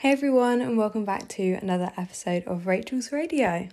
Hey 0.00 0.12
everyone, 0.12 0.60
and 0.60 0.78
welcome 0.78 1.04
back 1.04 1.26
to 1.30 1.54
another 1.54 1.90
episode 1.96 2.44
of 2.46 2.68
Rachel's 2.68 3.10
Radio. 3.10 3.68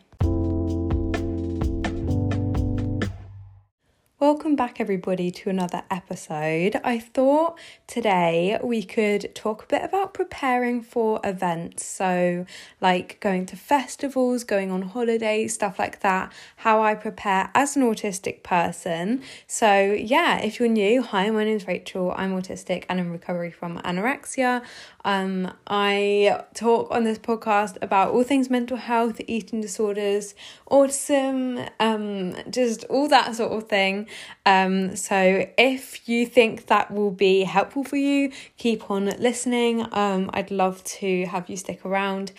Welcome 4.17 4.55
back, 4.55 4.79
everybody, 4.79 5.29
to 5.29 5.51
another 5.51 5.83
episode. 5.91 6.81
I 6.83 6.97
thought 6.97 7.59
today 7.85 8.57
we 8.63 8.81
could 8.81 9.35
talk 9.35 9.65
a 9.65 9.67
bit 9.67 9.83
about 9.83 10.15
preparing 10.15 10.81
for 10.81 11.19
events. 11.23 11.85
So, 11.85 12.47
like 12.81 13.19
going 13.19 13.45
to 13.45 13.55
festivals, 13.55 14.43
going 14.43 14.71
on 14.71 14.81
holidays, 14.81 15.53
stuff 15.53 15.77
like 15.77 15.99
that, 15.99 16.33
how 16.55 16.81
I 16.81 16.95
prepare 16.95 17.51
as 17.53 17.75
an 17.75 17.83
autistic 17.83 18.41
person. 18.41 19.21
So, 19.45 19.91
yeah, 19.91 20.39
if 20.39 20.59
you're 20.59 20.69
new, 20.69 21.03
hi, 21.03 21.29
my 21.29 21.43
name's 21.43 21.67
Rachel. 21.67 22.11
I'm 22.17 22.33
autistic 22.33 22.85
and 22.89 22.99
in 22.99 23.11
recovery 23.11 23.51
from 23.51 23.77
anorexia. 23.81 24.63
Um, 25.05 25.53
I 25.67 26.43
talk 26.55 26.89
on 26.89 27.03
this 27.03 27.19
podcast 27.19 27.77
about 27.83 28.11
all 28.11 28.23
things 28.23 28.49
mental 28.49 28.75
health, 28.75 29.21
eating 29.27 29.61
disorders, 29.61 30.33
autism, 30.69 31.69
um, 31.79 32.35
just 32.49 32.83
all 32.85 33.07
that 33.09 33.35
sort 33.35 33.51
of 33.51 33.69
thing. 33.69 34.07
Um, 34.47 34.95
so 34.95 35.47
if 35.59 36.09
you 36.09 36.25
think 36.25 36.65
that 36.65 36.89
will 36.91 37.11
be 37.11 37.43
helpful 37.43 37.83
for 37.83 37.97
you, 37.97 38.31
keep 38.57 38.89
on 38.89 39.05
listening. 39.19 39.85
Um, 39.93 40.31
I'd 40.33 40.49
love 40.49 40.83
to 40.83 41.25
have 41.27 41.49
you 41.49 41.55
stick 41.55 41.85
around. 41.85 42.31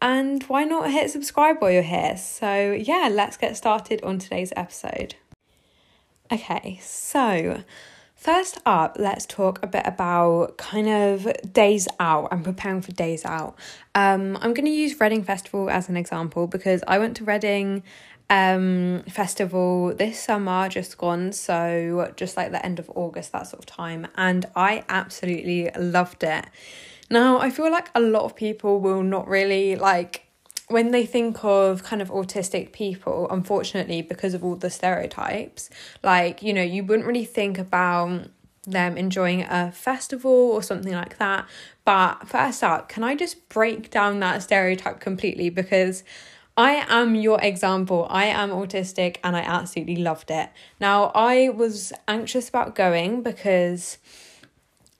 And 0.00 0.44
why 0.44 0.62
not 0.62 0.90
hit 0.90 1.10
subscribe 1.10 1.60
while 1.60 1.72
you're 1.72 1.82
here? 1.82 2.16
So, 2.16 2.72
yeah, 2.72 3.08
let's 3.10 3.36
get 3.36 3.56
started 3.56 4.02
on 4.02 4.18
today's 4.20 4.52
episode. 4.56 5.16
Okay, 6.30 6.78
so 6.82 7.62
First 8.22 8.60
up, 8.64 8.98
let's 9.00 9.26
talk 9.26 9.58
a 9.64 9.66
bit 9.66 9.82
about 9.84 10.56
kind 10.56 10.86
of 10.86 11.26
days 11.52 11.88
out 11.98 12.28
and 12.30 12.44
preparing 12.44 12.80
for 12.80 12.92
days 12.92 13.24
out. 13.24 13.56
Um, 13.96 14.38
I'm 14.40 14.54
going 14.54 14.66
to 14.66 14.70
use 14.70 15.00
Reading 15.00 15.24
Festival 15.24 15.68
as 15.68 15.88
an 15.88 15.96
example 15.96 16.46
because 16.46 16.84
I 16.86 17.00
went 17.00 17.16
to 17.16 17.24
Reading 17.24 17.82
um, 18.30 19.02
Festival 19.08 19.92
this 19.92 20.22
summer, 20.22 20.68
just 20.68 20.98
gone, 20.98 21.32
so 21.32 22.12
just 22.14 22.36
like 22.36 22.52
the 22.52 22.64
end 22.64 22.78
of 22.78 22.88
August, 22.94 23.32
that 23.32 23.48
sort 23.48 23.58
of 23.58 23.66
time, 23.66 24.06
and 24.14 24.46
I 24.54 24.84
absolutely 24.88 25.70
loved 25.76 26.22
it. 26.22 26.44
Now, 27.10 27.40
I 27.40 27.50
feel 27.50 27.72
like 27.72 27.90
a 27.92 28.00
lot 28.00 28.22
of 28.22 28.36
people 28.36 28.78
will 28.78 29.02
not 29.02 29.26
really 29.26 29.74
like 29.74 30.26
when 30.72 30.90
they 30.90 31.06
think 31.06 31.44
of 31.44 31.82
kind 31.82 32.02
of 32.02 32.10
autistic 32.10 32.72
people, 32.72 33.28
unfortunately, 33.30 34.02
because 34.02 34.34
of 34.34 34.42
all 34.44 34.56
the 34.56 34.70
stereotypes, 34.70 35.70
like, 36.02 36.42
you 36.42 36.52
know, 36.52 36.62
you 36.62 36.82
wouldn't 36.82 37.06
really 37.06 37.24
think 37.24 37.58
about 37.58 38.28
them 38.64 38.96
enjoying 38.96 39.42
a 39.42 39.72
festival 39.72 40.30
or 40.30 40.62
something 40.62 40.92
like 40.92 41.18
that. 41.18 41.46
But 41.84 42.28
first 42.28 42.62
up, 42.62 42.88
can 42.88 43.04
I 43.04 43.14
just 43.14 43.48
break 43.48 43.90
down 43.90 44.20
that 44.20 44.42
stereotype 44.42 45.00
completely? 45.00 45.50
Because 45.50 46.04
I 46.56 46.84
am 46.88 47.14
your 47.14 47.40
example. 47.40 48.06
I 48.10 48.26
am 48.26 48.50
autistic 48.50 49.16
and 49.24 49.36
I 49.36 49.40
absolutely 49.40 49.96
loved 49.96 50.30
it. 50.30 50.50
Now, 50.80 51.10
I 51.14 51.48
was 51.48 51.92
anxious 52.06 52.48
about 52.48 52.74
going 52.74 53.22
because 53.22 53.98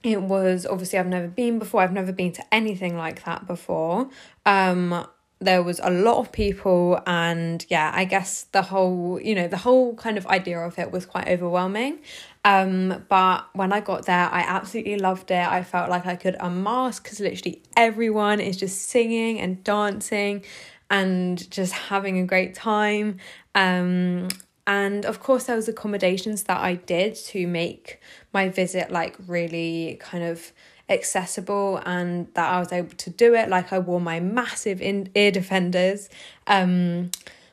it 0.03 0.21
was 0.21 0.67
obviously 0.67 0.99
I've 0.99 1.07
never 1.07 1.29
been 1.29 1.59
before. 1.59 1.83
I've 1.83 1.93
never 1.93 2.13
been 2.13 2.33
to 2.33 2.55
anything 2.55 2.97
like 2.97 3.25
that 3.25 3.47
before. 3.47 4.09
Um 4.45 5.07
there 5.45 5.63
was 5.63 5.81
a 5.83 5.91
lot 5.91 6.19
of 6.19 6.33
people 6.33 7.01
and 7.07 7.67
yeah 7.69 7.91
i 7.95 8.05
guess 8.05 8.45
the 8.53 8.63
whole 8.63 9.21
you 9.21 9.35
know 9.35 9.49
the 9.49 9.57
whole 9.57 9.95
kind 9.95 10.17
of 10.17 10.27
idea 10.27 10.59
of 10.59 10.79
it 10.79 10.91
was 10.91 11.07
quite 11.07 11.29
overwhelming. 11.29 11.99
Um 12.45 13.05
but 13.09 13.47
when 13.53 13.73
i 13.73 13.81
got 13.81 14.07
there 14.07 14.29
i 14.33 14.41
absolutely 14.41 14.97
loved 14.97 15.31
it. 15.31 15.47
I 15.47 15.63
felt 15.63 15.91
like 15.91 16.07
i 16.07 16.17
could 16.17 16.37
unmask 16.41 17.03
because 17.03 17.21
literally 17.21 17.63
everyone 17.77 18.41
is 18.41 18.57
just 18.57 18.83
singing 18.89 19.39
and 19.41 19.63
dancing 19.63 20.45
and 20.91 21.51
just 21.51 21.73
having 21.73 22.19
a 22.19 22.27
great 22.27 22.55
time. 22.55 23.19
Um 23.55 24.29
and 24.67 25.05
of 25.05 25.21
course 25.21 25.45
there 25.45 25.57
was 25.57 25.69
accommodations 25.69 26.45
that 26.45 26.61
i 26.61 26.75
did 26.75 27.17
to 27.17 27.47
make 27.49 28.01
my 28.33 28.49
visit 28.49 28.93
like 28.93 29.17
really 29.27 29.99
kind 30.01 30.23
of 30.23 30.53
accessible 30.93 31.81
and 31.85 32.29
that 32.35 32.51
I 32.51 32.59
was 32.59 32.73
able 32.73 32.97
to 32.97 33.11
do 33.11 33.35
it. 33.35 33.49
Like 33.49 33.73
I 33.73 33.79
wore 33.79 34.01
my 34.01 34.21
massive 34.21 34.81
in- 34.81 35.11
ear 35.15 35.31
defenders, 35.31 36.09
um, 36.47 37.11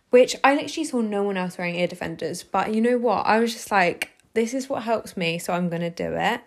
which 0.10 0.36
I 0.44 0.56
literally 0.56 0.86
saw 0.86 1.02
no 1.02 1.24
one 1.24 1.38
else 1.38 1.58
wearing 1.58 1.76
ear 1.76 1.88
defenders. 1.88 2.44
But 2.44 2.74
you 2.74 2.82
know 2.82 2.98
what? 2.98 3.26
I 3.26 3.40
was 3.40 3.54
just 3.54 3.72
like, 3.72 4.12
this 4.34 4.54
is 4.54 4.70
what 4.70 4.84
helps 4.84 5.18
me, 5.18 5.40
so 5.40 5.54
I'm 5.54 5.70
gonna 5.70 5.90
do 5.90 6.14
it. 6.14 6.42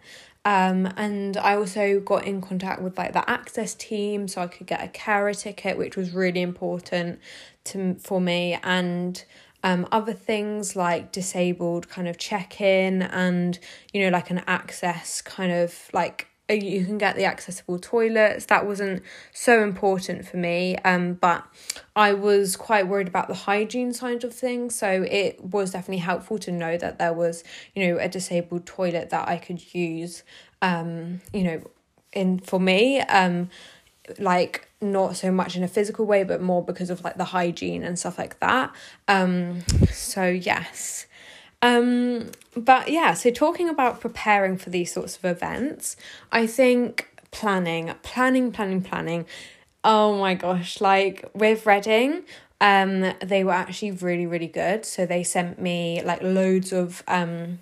Um, 0.44 0.92
and 0.96 1.36
I 1.36 1.54
also 1.54 2.00
got 2.00 2.26
in 2.26 2.40
contact 2.40 2.82
with 2.82 2.98
like 2.98 3.12
the 3.12 3.28
access 3.30 3.74
team 3.74 4.26
so 4.26 4.42
I 4.42 4.48
could 4.48 4.66
get 4.66 4.82
a 4.82 4.88
carer 4.88 5.34
ticket, 5.34 5.78
which 5.78 5.96
was 5.96 6.12
really 6.12 6.42
important 6.42 7.20
to 7.64 7.94
for 7.94 8.20
me. 8.20 8.58
And 8.62 9.24
um, 9.64 9.86
other 9.92 10.12
things 10.12 10.74
like 10.74 11.12
disabled 11.12 11.88
kind 11.88 12.08
of 12.08 12.18
check 12.18 12.60
in 12.60 13.02
and 13.02 13.58
you 13.92 14.02
know 14.02 14.08
like 14.08 14.30
an 14.30 14.42
access 14.46 15.22
kind 15.22 15.52
of 15.52 15.88
like 15.92 16.26
you 16.54 16.84
can 16.84 16.98
get 16.98 17.16
the 17.16 17.24
accessible 17.24 17.78
toilets. 17.78 18.46
That 18.46 18.66
wasn't 18.66 19.02
so 19.32 19.62
important 19.62 20.26
for 20.26 20.36
me, 20.36 20.76
um, 20.84 21.14
but 21.14 21.44
I 21.94 22.12
was 22.12 22.56
quite 22.56 22.88
worried 22.88 23.08
about 23.08 23.28
the 23.28 23.34
hygiene 23.34 23.92
side 23.92 24.24
of 24.24 24.34
things. 24.34 24.74
So 24.74 25.06
it 25.08 25.42
was 25.44 25.72
definitely 25.72 25.98
helpful 25.98 26.38
to 26.40 26.52
know 26.52 26.76
that 26.76 26.98
there 26.98 27.12
was, 27.12 27.44
you 27.74 27.86
know, 27.86 27.98
a 27.98 28.08
disabled 28.08 28.66
toilet 28.66 29.10
that 29.10 29.28
I 29.28 29.36
could 29.36 29.74
use. 29.74 30.22
Um, 30.60 31.20
you 31.32 31.44
know, 31.44 31.62
in 32.12 32.38
for 32.38 32.60
me, 32.60 33.00
um, 33.00 33.50
like 34.18 34.68
not 34.80 35.16
so 35.16 35.30
much 35.30 35.56
in 35.56 35.62
a 35.62 35.68
physical 35.68 36.06
way, 36.06 36.24
but 36.24 36.40
more 36.40 36.64
because 36.64 36.90
of 36.90 37.02
like 37.04 37.16
the 37.16 37.24
hygiene 37.24 37.82
and 37.82 37.98
stuff 37.98 38.18
like 38.18 38.38
that. 38.40 38.72
Um, 39.08 39.62
so 39.92 40.26
yes. 40.26 41.06
Um, 41.62 42.32
but 42.56 42.88
yeah, 42.88 43.14
so 43.14 43.30
talking 43.30 43.68
about 43.68 44.00
preparing 44.00 44.56
for 44.58 44.70
these 44.70 44.92
sorts 44.92 45.16
of 45.16 45.24
events, 45.24 45.96
I 46.32 46.46
think 46.46 47.08
planning, 47.30 47.92
planning, 48.02 48.52
planning, 48.52 48.82
planning. 48.82 49.26
Oh 49.84 50.18
my 50.18 50.34
gosh, 50.34 50.80
like 50.80 51.24
with 51.34 51.64
Reading, 51.64 52.24
um, 52.60 53.14
they 53.24 53.44
were 53.44 53.52
actually 53.52 53.92
really, 53.92 54.26
really 54.26 54.48
good. 54.48 54.84
So 54.84 55.06
they 55.06 55.22
sent 55.22 55.60
me 55.60 56.02
like 56.04 56.22
loads 56.22 56.72
of 56.72 57.02
um 57.08 57.60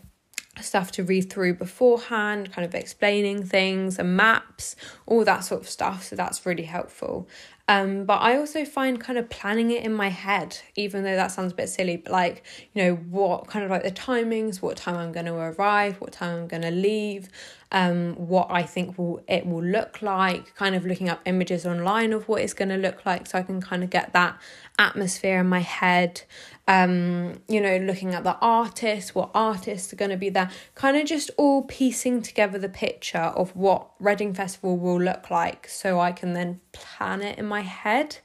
stuff 0.60 0.93
to 0.93 1.03
read 1.03 1.31
through 1.31 1.55
beforehand, 1.55 2.53
kind 2.53 2.65
of 2.65 2.75
explaining 2.75 3.44
things 3.44 3.99
and 3.99 4.16
maps, 4.16 4.77
all 5.06 5.25
that 5.25 5.44
sort 5.44 5.60
of 5.62 5.69
stuff. 5.69 6.05
So 6.05 6.16
that's 6.16 6.44
really 6.44 6.65
helpful. 6.65 7.28
Um, 7.71 8.05
but 8.05 8.21
I 8.21 8.37
also 8.37 8.65
find 8.65 9.01
kind 9.01 9.17
of 9.17 9.31
planning 9.31 9.71
it 9.71 9.85
in 9.85 9.93
my 9.93 10.09
head, 10.09 10.59
even 10.75 11.05
though 11.05 11.15
that 11.15 11.31
sounds 11.31 11.53
a 11.53 11.55
bit 11.55 11.69
silly, 11.69 11.97
but 11.99 12.11
like, 12.11 12.43
you 12.73 12.83
know, 12.83 12.95
what 12.97 13.47
kind 13.47 13.65
of 13.65 13.71
like 13.71 13.85
the 13.85 13.93
timings, 13.93 14.61
what 14.61 14.77
time 14.77 14.97
I'm 14.97 15.13
going 15.13 15.27
to 15.27 15.35
arrive, 15.35 16.01
what 16.01 16.11
time 16.11 16.37
I'm 16.37 16.49
going 16.49 16.63
to 16.63 16.73
leave, 16.73 17.29
um, 17.71 18.15
what 18.17 18.49
I 18.51 18.65
think 18.65 18.99
will 18.99 19.23
it 19.29 19.47
will 19.47 19.63
look 19.63 20.03
like, 20.03 20.53
kind 20.57 20.75
of 20.75 20.85
looking 20.85 21.09
up 21.09 21.21
images 21.27 21.65
online 21.65 22.13
of 22.13 22.27
what 22.27 22.43
it's 22.43 22.55
going 22.55 22.71
to 22.71 22.77
look 22.77 23.07
like 23.07 23.29
so 23.29 23.39
I 23.39 23.43
can 23.43 23.61
kind 23.61 23.85
of 23.85 23.91
get 23.91 24.15
that 24.15 24.37
atmosphere 24.77 25.39
in 25.39 25.47
my 25.47 25.61
head. 25.61 26.23
Um, 26.69 27.41
you 27.48 27.60
know, 27.60 27.78
looking 27.78 28.15
at 28.15 28.22
the 28.22 28.37
artists, 28.41 29.12
what 29.15 29.31
artists 29.34 29.93
are 29.93 29.97
going 29.97 30.12
to 30.12 30.16
be 30.16 30.28
there, 30.28 30.50
kind 30.76 30.97
of 30.97 31.06
just 31.06 31.31
all 31.37 31.62
piecing 31.62 32.22
together 32.22 32.59
the 32.59 32.69
picture 32.69 33.19
of 33.19 33.56
what 33.56 33.91
Reading 33.98 34.34
Festival 34.34 34.76
will 34.76 35.00
look 35.00 35.31
like 35.31 35.66
so 35.66 35.98
I 35.98 36.12
can 36.12 36.32
then 36.32 36.60
plan 36.72 37.22
it 37.22 37.38
in 37.38 37.47
my 37.47 37.62
head. 37.62 38.19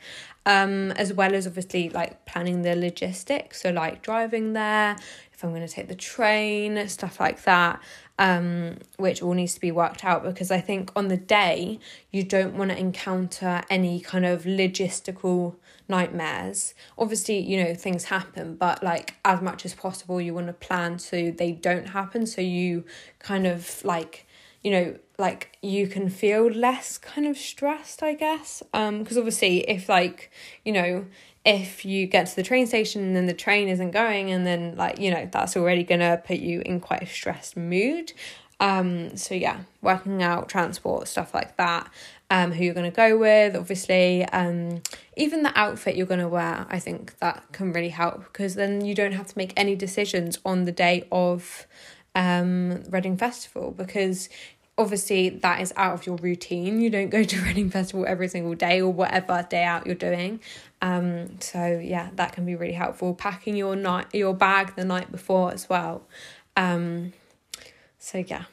Um, 0.48 0.92
as 0.92 1.12
well 1.12 1.34
as 1.34 1.48
obviously 1.48 1.90
like 1.90 2.28
planning 2.28 2.62
the 2.62 2.76
logistics, 2.76 3.64
so 3.64 3.72
like 3.72 4.04
driving 4.04 4.54
there, 4.54 4.96
if 5.34 5.44
I'm 5.44 5.50
going 5.50 5.66
to 5.66 5.74
take 5.74 5.88
the 5.88 5.96
train, 5.96 6.88
stuff 6.88 7.20
like 7.20 7.42
that 7.46 7.82
um, 8.18 8.78
which 8.98 9.22
all 9.22 9.34
needs 9.34 9.54
to 9.56 9.60
be 9.60 9.72
worked 9.72 10.06
out 10.06 10.24
because 10.24 10.52
I 10.52 10.62
think 10.62 10.92
on 10.96 11.10
the 11.10 11.18
day 11.18 11.80
you 12.12 12.24
don't 12.24 12.56
want 12.56 12.72
to 12.72 12.78
encounter 12.78 13.62
any 13.70 14.00
kind 14.00 14.26
of 14.26 14.44
logistical 14.44 15.56
nightmares. 15.88 16.74
Obviously, 16.98 17.40
you 17.40 17.64
know, 17.64 17.74
things 17.74 18.06
happen, 18.06 18.56
but 18.56 18.84
like 18.84 19.16
as 19.24 19.42
much 19.42 19.66
as 19.66 19.74
possible, 19.74 20.20
you 20.20 20.34
want 20.34 20.48
to 20.48 20.54
plan 20.54 21.00
so 21.00 21.32
they 21.32 21.52
don't 21.52 21.90
happen. 21.90 22.26
So 22.26 22.42
you 22.42 22.86
kind 23.20 23.48
of 23.48 23.84
like, 23.84 24.28
you 24.64 24.72
know, 24.72 24.98
like 25.18 25.58
you 25.62 25.88
can 25.88 26.10
feel 26.10 26.48
less 26.48 26.98
kind 26.98 27.28
of 27.28 27.38
stressed, 27.38 28.04
I 28.04 28.16
guess. 28.16 28.64
Um, 28.74 29.00
because 29.00 29.18
obviously, 29.18 29.60
if 29.70 29.88
like, 29.88 30.32
you 30.64 30.74
know, 30.74 31.06
if 31.46 31.86
you 31.86 32.08
get 32.08 32.26
to 32.26 32.36
the 32.36 32.44
train 32.44 32.66
station 32.66 33.04
and 33.04 33.16
then 33.16 33.28
the 33.28 33.34
train 33.34 33.70
isn't 33.70 33.92
going 33.92 34.32
and 34.32 34.46
then 34.48 34.76
like 34.76 35.00
you 35.00 35.12
know 35.12 35.30
that's 35.32 35.56
already 35.56 35.84
gonna 35.84 36.20
put 36.26 36.38
you 36.38 36.62
in 36.66 36.80
quite 36.80 37.04
a 37.04 37.06
stressed 37.06 37.56
mood 37.56 38.12
um 38.60 39.16
so 39.16 39.36
yeah 39.36 39.60
working 39.82 40.24
out 40.24 40.50
transport 40.50 41.08
stuff 41.08 41.34
like 41.34 41.56
that 41.58 41.90
um 42.30 42.52
who 42.52 42.64
you're 42.64 42.74
gonna 42.74 42.92
go 42.92 43.18
with 43.18 43.56
obviously 43.56 44.24
um 44.26 44.82
even 45.16 45.44
the 45.44 45.58
outfit 45.58 45.96
you're 45.96 46.08
gonna 46.08 46.28
wear 46.28 46.66
i 46.70 46.80
think 46.80 47.18
that 47.20 47.44
can 47.52 47.72
really 47.72 47.90
help 47.90 48.24
because 48.24 48.56
then 48.56 48.84
you 48.84 48.96
don't 48.96 49.14
have 49.14 49.28
to 49.28 49.38
make 49.38 49.54
any 49.56 49.76
decisions 49.76 50.40
on 50.46 50.66
the 50.66 50.72
day 50.72 51.08
of 51.12 51.68
um 52.16 52.84
Reading 52.90 53.18
Festival 53.18 53.72
because 53.72 54.30
obviously 54.78 55.30
that 55.30 55.62
is 55.62 55.74
out 55.78 55.94
of 55.94 56.06
your 56.06 56.18
routine. 56.18 56.82
You 56.82 56.90
don't 56.90 57.10
go 57.10 57.24
to 57.32 57.42
Reading 57.42 57.70
Festival 57.70 58.06
every 58.08 58.28
single 58.28 58.56
day 58.56 58.82
or 58.82 58.92
whatever 58.92 59.46
day 59.50 59.64
out 59.64 59.86
you're 59.86 59.96
doing. 59.96 60.40
Um, 60.82 61.40
so 61.40 61.80
yeah, 61.82 62.10
that 62.16 62.34
can 62.34 62.46
be 62.46 62.56
really 62.56 62.74
helpful. 62.74 63.14
Packing 63.14 63.56
your 63.56 63.76
night 63.76 64.08
your 64.14 64.34
bag 64.34 64.76
the 64.76 64.86
night 64.86 65.12
before 65.12 65.52
as 65.52 65.70
well. 65.70 66.04
Um, 66.56 67.14
so 68.00 68.20
yeah. 68.20 68.46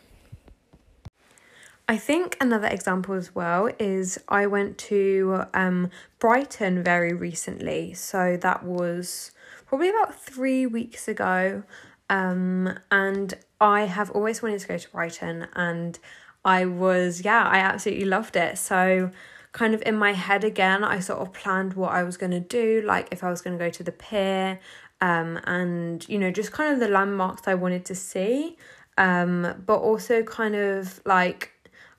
I 1.93 1.99
think 1.99 2.39
another 2.41 2.69
example 2.69 3.15
as 3.17 3.35
well 3.35 3.69
is 3.79 4.19
I 4.27 4.47
went 4.47 4.79
to 4.79 5.45
um, 5.53 5.91
Brighton 6.19 6.83
very 6.83 7.13
recently. 7.13 7.93
So 7.93 8.39
that 8.39 8.65
was 8.65 9.33
probably 9.67 9.91
about 9.91 10.19
three 10.19 10.65
weeks 10.65 11.07
ago. 11.07 11.65
Um, 12.09 12.79
and 12.91 13.35
I 13.61 13.83
have 13.83 14.11
always 14.13 14.43
wanted 14.43 14.61
to 14.61 14.69
go 14.69 14.79
to 14.79 14.89
Brighton 14.89 15.49
and 15.55 15.99
I 16.47 16.65
was, 16.65 17.27
yeah, 17.27 17.45
I 17.45 17.59
absolutely 17.59 18.07
loved 18.07 18.37
it. 18.37 18.57
So, 18.57 19.11
kind 19.53 19.75
of 19.75 19.83
in 19.85 19.97
my 19.97 20.15
head 20.15 20.45
again, 20.45 20.83
I 20.83 20.99
sort 20.99 21.21
of 21.21 21.35
planned 21.35 21.75
what 21.75 21.93
I 21.93 22.05
was 22.05 22.17
going 22.17 22.33
to 22.33 22.41
do, 22.41 22.83
like 22.87 23.09
if 23.11 23.23
I 23.23 23.29
was 23.29 23.43
going 23.43 23.59
to 23.59 23.63
go 23.63 23.69
to 23.69 23.83
the 23.83 23.93
pier, 23.93 24.59
um, 25.03 25.39
and 25.45 26.09
you 26.09 26.19
know, 26.19 26.31
just 26.31 26.53
kind 26.53 26.73
of 26.73 26.81
the 26.81 26.89
landmarks 26.89 27.43
I 27.47 27.53
wanted 27.53 27.85
to 27.85 27.95
see, 27.95 28.57
um, 28.97 29.63
but 29.67 29.77
also 29.77 30.23
kind 30.23 30.55
of 30.55 31.03
like 31.05 31.52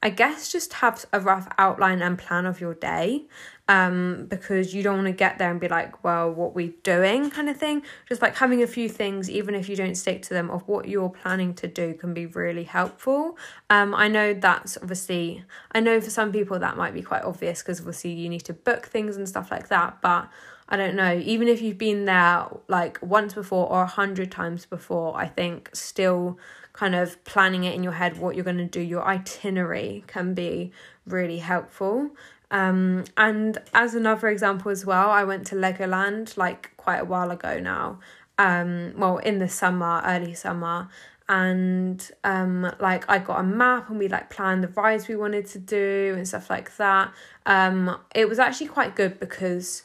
I 0.04 0.10
guess 0.10 0.52
just 0.52 0.74
have 0.74 1.06
a 1.14 1.22
rough 1.22 1.48
outline 1.58 2.02
and 2.02 2.20
plan 2.20 2.46
of 2.46 2.60
your 2.60 2.74
day 2.74 3.24
um, 3.70 4.26
because 4.30 4.76
you 4.76 4.84
don't 4.84 4.96
want 4.96 5.08
to 5.08 5.14
get 5.14 5.38
there 5.38 5.50
and 5.50 5.62
be 5.62 5.70
like, 5.70 6.04
well, 6.04 6.30
what 6.30 6.54
we 6.54 6.76
doing 6.84 7.32
kind 7.32 7.48
of 7.48 7.56
thing. 7.56 7.84
Just 8.10 8.22
like 8.22 8.36
having 8.36 8.62
a 8.62 8.68
few 8.68 8.90
things, 8.90 9.30
even 9.30 9.56
if 9.56 9.70
you 9.70 9.78
don't 9.78 9.96
stick 9.96 10.22
to 10.24 10.34
them, 10.34 10.50
of 10.52 10.68
what 10.68 10.90
you're 10.90 11.10
planning 11.10 11.54
to 11.54 11.70
do 11.70 11.94
can 11.94 12.14
be 12.14 12.26
really 12.26 12.66
helpful. 12.66 13.38
Um, 13.70 13.96
I 13.96 14.10
know 14.10 14.34
that's 14.34 14.76
obviously, 14.76 15.46
I 15.72 15.80
know 15.80 16.02
for 16.02 16.10
some 16.10 16.34
people 16.34 16.60
that 16.60 16.76
might 16.76 16.94
be 16.94 17.02
quite 17.02 17.24
obvious 17.24 17.62
because 17.62 17.80
obviously 17.80 18.12
you 18.12 18.28
need 18.28 18.42
to 18.42 18.54
book 18.54 18.88
things 18.88 19.16
and 19.16 19.26
stuff 19.26 19.52
like 19.52 19.70
that, 19.70 20.02
but 20.02 20.30
I 20.68 20.76
don't 20.76 20.96
know, 20.96 21.18
even 21.24 21.48
if 21.48 21.62
you've 21.62 21.78
been 21.78 22.04
there 22.04 22.48
like 22.68 23.00
once 23.02 23.36
before 23.36 23.70
or 23.70 23.84
a 23.84 23.88
hundred 23.88 24.32
times 24.34 24.66
before, 24.66 25.16
I 25.16 25.28
think 25.28 25.70
still 25.74 26.38
kind 26.74 26.96
of 26.96 27.24
planning 27.24 27.64
it 27.64 27.76
in 27.76 27.84
your 27.84 27.94
head 27.94 28.18
what 28.18 28.36
you're 28.36 28.44
going 28.44 28.58
to 28.58 28.66
do, 28.66 28.82
your 28.82 29.06
itinerary 29.06 30.04
can 30.08 30.34
be 30.34 30.72
really 31.06 31.38
helpful. 31.38 32.10
Um, 32.52 33.06
and 33.18 33.58
as 33.74 33.96
another 33.96 34.28
example 34.28 34.72
as 34.72 34.86
well, 34.86 35.10
I 35.10 35.24
went 35.24 35.48
to 35.48 35.56
Legoland 35.56 36.36
like 36.38 36.72
quite 36.78 36.98
a 36.98 37.06
while 37.06 37.32
ago 37.32 37.60
now. 37.60 38.00
Um, 38.38 38.94
well, 38.98 39.18
in 39.18 39.40
the 39.40 39.48
summer, 39.48 40.02
early 40.06 40.34
summer, 40.34 40.90
and 41.30 42.12
um, 42.24 42.72
like 42.80 43.10
I 43.10 43.20
got 43.20 43.40
a 43.40 43.44
map 43.44 43.90
and 43.90 43.98
we 43.98 44.08
like 44.08 44.30
planned 44.30 44.64
the 44.64 44.68
rides 44.70 45.08
we 45.08 45.16
wanted 45.16 45.46
to 45.48 45.60
do 45.60 46.14
and 46.18 46.28
stuff 46.28 46.50
like 46.50 46.76
that. 46.78 47.14
Um, 47.46 47.98
it 48.14 48.28
was 48.28 48.40
actually 48.40 48.68
quite 48.68 48.96
good 48.96 49.20
because 49.20 49.84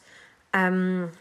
um, 0.53 1.11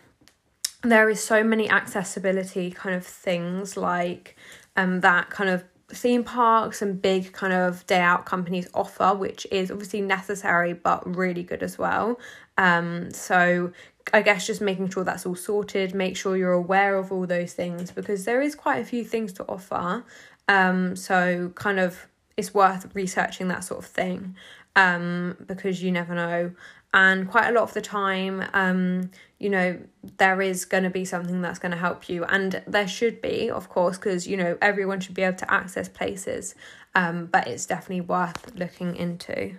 there 0.82 1.09
is 1.09 1.23
so 1.23 1.44
many 1.44 1.69
accessibility 1.69 2.70
kind 2.70 2.94
of 2.94 3.06
things 3.06 3.76
like 3.76 4.37
um, 4.78 5.00
that 5.00 5.28
kind 5.28 5.50
of 5.50 5.64
theme 5.88 6.22
parks 6.22 6.80
and 6.80 7.02
big 7.02 7.32
kind 7.32 7.52
of 7.52 7.84
day 7.86 8.00
out 8.00 8.25
companies 8.25 8.69
offer, 8.72 9.12
which 9.14 9.46
is 9.50 9.70
obviously 9.70 10.00
necessary 10.00 10.72
but 10.72 11.16
really 11.16 11.42
good 11.42 11.62
as 11.62 11.76
well. 11.76 12.19
Um, 12.56 13.10
so 13.10 13.72
I 14.12 14.22
guess 14.22 14.46
just 14.46 14.60
making 14.60 14.90
sure 14.90 15.02
that's 15.02 15.26
all 15.26 15.34
sorted, 15.34 15.94
make 15.94 16.16
sure 16.16 16.36
you're 16.36 16.52
aware 16.52 16.96
of 16.96 17.10
all 17.10 17.26
those 17.26 17.54
things 17.54 17.90
because 17.90 18.25
there 18.25 18.40
is 18.40 18.54
quite 18.54 18.78
a 18.80 18.84
few 18.84 19.04
things 19.04 19.32
to 19.34 19.44
offer. 19.48 20.04
Um, 20.46 20.94
so 20.94 21.50
kind 21.56 21.81
of 21.81 22.06
it's 22.36 22.54
worth 22.54 22.94
researching 22.94 23.48
that 23.48 23.64
sort 23.64 23.81
of 23.81 23.90
thing 23.90 24.36
um, 24.76 25.36
because 25.44 25.82
you 25.82 25.90
never 25.90 26.14
know 26.14 26.52
and 26.94 27.28
quite 27.28 27.48
a 27.48 27.52
lot 27.52 27.64
of 27.64 27.74
the 27.74 27.82
time 27.82 28.42
um 28.54 29.10
you 29.38 29.49
know 29.49 29.79
there 30.17 30.43
is 30.43 30.64
going 30.64 30.85
to 30.85 30.90
be 30.90 31.05
something 31.05 31.40
that's 31.40 31.58
going 31.58 31.73
to 31.73 31.79
help 31.79 32.08
you 32.08 32.25
and 32.25 32.62
there 32.67 32.88
should 32.88 33.20
be 33.23 33.50
of 33.50 33.69
course 33.69 33.96
because 33.96 34.26
you 34.26 34.37
know 34.37 34.58
everyone 34.61 35.00
should 35.00 35.14
be 35.14 35.23
able 35.23 35.37
to 35.37 35.50
access 35.52 35.88
places 35.88 36.55
um 36.94 37.26
but 37.26 37.46
it's 37.46 37.67
definitely 37.67 38.00
worth 38.00 38.55
looking 38.56 38.96
into 38.96 39.55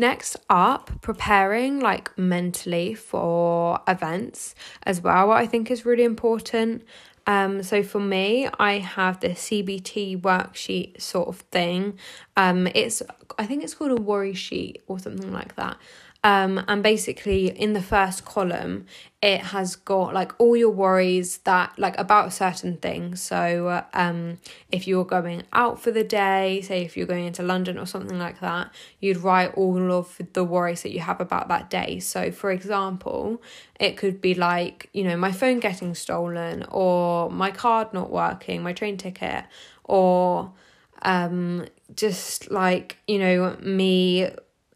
Next 0.00 0.36
up, 0.48 0.90
preparing 1.02 1.78
like 1.78 2.16
mentally 2.16 2.94
for 2.94 3.80
events 3.86 4.54
as 4.84 5.02
well, 5.02 5.30
I 5.30 5.46
think 5.46 5.70
is 5.70 5.84
really 5.84 6.04
important. 6.04 6.84
Um, 7.26 7.62
so 7.62 7.82
for 7.82 8.00
me, 8.00 8.48
I 8.58 8.78
have 8.78 9.20
the 9.20 9.30
CBT 9.30 10.22
worksheet 10.22 11.00
sort 11.02 11.28
of 11.28 11.40
thing. 11.52 11.98
Um, 12.36 12.66
it's 12.68 13.02
I 13.38 13.44
think 13.44 13.62
it's 13.62 13.74
called 13.74 13.90
a 13.90 14.00
worry 14.00 14.32
sheet 14.32 14.82
or 14.86 14.98
something 14.98 15.32
like 15.32 15.56
that. 15.56 15.76
Um, 16.22 16.62
and 16.68 16.82
basically, 16.82 17.46
in 17.48 17.72
the 17.72 17.80
first 17.80 18.26
column, 18.26 18.84
it 19.22 19.40
has 19.40 19.74
got 19.74 20.12
like 20.12 20.38
all 20.38 20.54
your 20.54 20.70
worries 20.70 21.38
that 21.38 21.78
like 21.78 21.98
about 21.98 22.34
certain 22.34 22.76
things. 22.76 23.22
So, 23.22 23.68
uh, 23.68 23.84
um, 23.94 24.38
if 24.70 24.86
you're 24.86 25.06
going 25.06 25.44
out 25.54 25.80
for 25.80 25.90
the 25.90 26.04
day, 26.04 26.60
say 26.60 26.84
if 26.84 26.94
you're 26.94 27.06
going 27.06 27.24
into 27.24 27.42
London 27.42 27.78
or 27.78 27.86
something 27.86 28.18
like 28.18 28.40
that, 28.40 28.70
you'd 29.00 29.16
write 29.16 29.54
all 29.54 29.92
of 29.92 30.20
the 30.34 30.44
worries 30.44 30.82
that 30.82 30.92
you 30.92 31.00
have 31.00 31.22
about 31.22 31.48
that 31.48 31.70
day. 31.70 32.00
So, 32.00 32.30
for 32.30 32.50
example, 32.50 33.40
it 33.78 33.96
could 33.96 34.20
be 34.20 34.34
like, 34.34 34.90
you 34.92 35.04
know, 35.04 35.16
my 35.16 35.32
phone 35.32 35.58
getting 35.58 35.94
stolen, 35.94 36.66
or 36.70 37.30
my 37.30 37.50
card 37.50 37.94
not 37.94 38.10
working, 38.10 38.62
my 38.62 38.74
train 38.74 38.98
ticket, 38.98 39.44
or 39.84 40.52
um, 41.00 41.64
just 41.96 42.50
like, 42.50 42.98
you 43.06 43.18
know, 43.18 43.56
me 43.62 44.28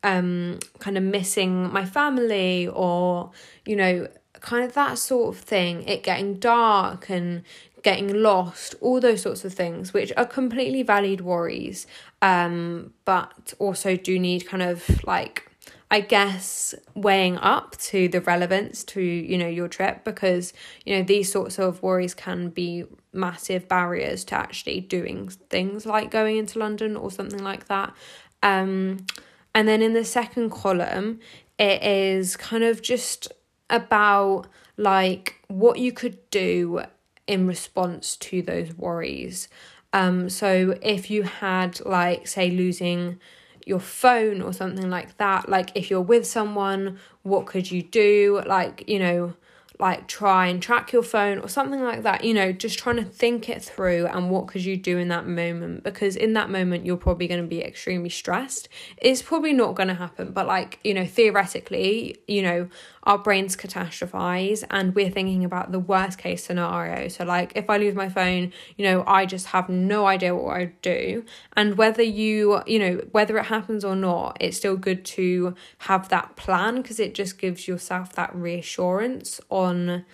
um 0.05 0.61
kind 0.79 0.97
of 0.97 1.03
missing 1.03 1.73
my 1.73 1.85
family 1.85 2.69
or 2.69 3.33
you 3.65 3.75
know 3.75 4.07
kind 4.41 4.63
of 4.65 4.75
that 4.75 4.99
sort 4.99 5.35
of 5.35 5.41
thing. 5.43 5.83
It 5.89 6.03
getting 6.03 6.35
dark 6.35 7.09
and 7.09 7.43
getting 7.83 8.23
lost 8.23 8.75
all 8.81 9.01
those 9.01 9.23
sorts 9.23 9.45
of 9.45 9.53
things 9.53 9.93
which 9.93 10.13
are 10.17 10.27
completely 10.27 10.83
valid 10.83 11.23
worries. 11.23 11.87
Um 12.23 12.93
but 13.05 13.55
also 13.59 13.97
do 13.97 14.19
need 14.19 14.47
kind 14.47 14.63
of 14.63 15.05
like 15.05 15.51
I 15.91 16.01
guess 16.01 16.75
weighing 16.95 17.37
up 17.39 17.77
to 17.79 18.09
the 18.09 18.21
relevance 18.21 18.85
to 18.85 19.01
you 19.01 19.39
know 19.39 19.47
your 19.49 19.69
trip 19.69 20.05
because 20.05 20.53
you 20.85 20.97
know 20.97 21.03
these 21.03 21.33
sorts 21.33 21.59
of 21.59 21.83
worries 21.83 22.15
can 22.15 22.51
be 22.51 22.85
massive 23.13 23.69
barriers 23.69 24.25
to 24.25 24.35
actually 24.35 24.81
doing 24.81 25.29
things 25.49 25.87
like 25.87 26.11
going 26.11 26.37
into 26.37 26.59
London 26.59 26.97
or 26.97 27.11
something 27.11 27.43
like 27.43 27.69
that. 27.69 27.95
Um 28.43 29.07
and 29.55 29.69
then 29.69 29.83
in 29.83 29.93
the 29.93 30.05
second 30.05 30.51
column, 30.51 31.21
it 31.59 31.83
is 31.83 32.37
kind 32.37 32.65
of 32.65 32.83
just 32.83 33.33
about 33.71 34.47
like 34.77 35.37
what 35.49 35.79
you 35.79 35.93
could 35.93 36.19
do 36.31 36.83
in 37.27 37.47
response 37.47 38.17
to 38.17 38.43
those 38.43 38.75
worries. 38.75 39.49
Um, 39.93 40.29
so 40.29 40.77
if 40.83 41.11
you 41.11 41.23
had 41.23 41.85
like 41.87 42.27
say 42.27 42.51
losing 42.51 43.21
your 43.65 43.81
phone 43.81 44.43
or 44.43 44.53
something 44.53 44.91
like 44.91 45.17
that, 45.19 45.49
like 45.49 45.71
if 45.75 45.89
you're 45.91 46.01
with 46.01 46.27
someone, 46.27 46.99
what 47.23 47.47
could 47.47 47.71
you 47.71 47.83
do? 47.83 48.43
Like, 48.47 48.85
you 48.89 48.99
know, 48.99 49.35
like 49.81 50.07
try 50.07 50.47
and 50.47 50.63
track 50.63 50.93
your 50.93 51.03
phone 51.03 51.39
or 51.39 51.49
something 51.49 51.83
like 51.83 52.03
that 52.05 52.23
you 52.25 52.33
know 52.33 52.53
just 52.53 52.79
trying 52.79 52.97
to 52.97 53.05
think 53.05 53.49
it 53.49 53.63
through 53.63 54.07
and 54.07 54.31
what 54.31 54.47
could 54.47 54.65
you 54.65 54.77
do 54.77 54.99
in 54.99 55.09
that 55.09 55.27
moment 55.27 55.83
because 55.83 56.15
in 56.15 56.33
that 56.33 56.49
moment 56.49 56.87
you're 56.87 56.97
probably 56.97 57.27
going 57.27 57.41
to 57.41 57.47
be 57.47 57.61
extremely 57.61 58.09
stressed 58.09 58.69
it's 58.99 59.21
probably 59.21 59.53
not 59.53 59.75
going 59.75 59.89
to 59.89 59.95
happen 59.95 60.31
but 60.33 60.47
like 60.47 60.79
you 60.85 60.95
know 60.95 61.05
theoretically 61.05 62.17
you 62.29 62.41
know 62.41 62.69
our 63.05 63.19
brains 63.19 63.57
catastrophize 63.57 64.65
and 64.71 64.95
we're 64.95 65.11
thinking 65.11 65.45
about 65.45 65.73
the 65.73 65.79
worst 65.79 66.19
case 66.19 66.45
scenario. 66.45 67.09
So, 67.09 67.25
like, 67.25 67.53
if 67.55 67.69
I 67.69 67.77
lose 67.77 67.95
my 67.95 68.09
phone, 68.09 68.53
you 68.77 68.85
know, 68.85 69.05
I 69.07 69.27
just 69.27 69.47
have 69.47 69.69
no 69.69 70.07
idea 70.07 70.35
what 70.35 70.57
I 70.57 70.59
would 70.61 70.83
do. 70.83 71.25
And 71.55 71.77
whether 71.77 72.03
you, 72.03 72.63
you 72.67 72.79
know, 72.79 73.01
whether 73.13 73.37
it 73.39 73.45
happens 73.45 73.85
or 73.85 73.95
not, 73.95 74.39
it's 74.41 74.57
still 74.57 74.77
good 74.77 75.05
to 75.07 75.55
have 75.79 76.09
that 76.09 76.37
plan 76.37 76.77
because 76.77 76.99
it 76.99 77.15
just 77.15 77.39
gives 77.39 77.69
yourself 77.69 78.15
that 78.15 78.35
reassurance 78.35 79.41
on 79.65 80.05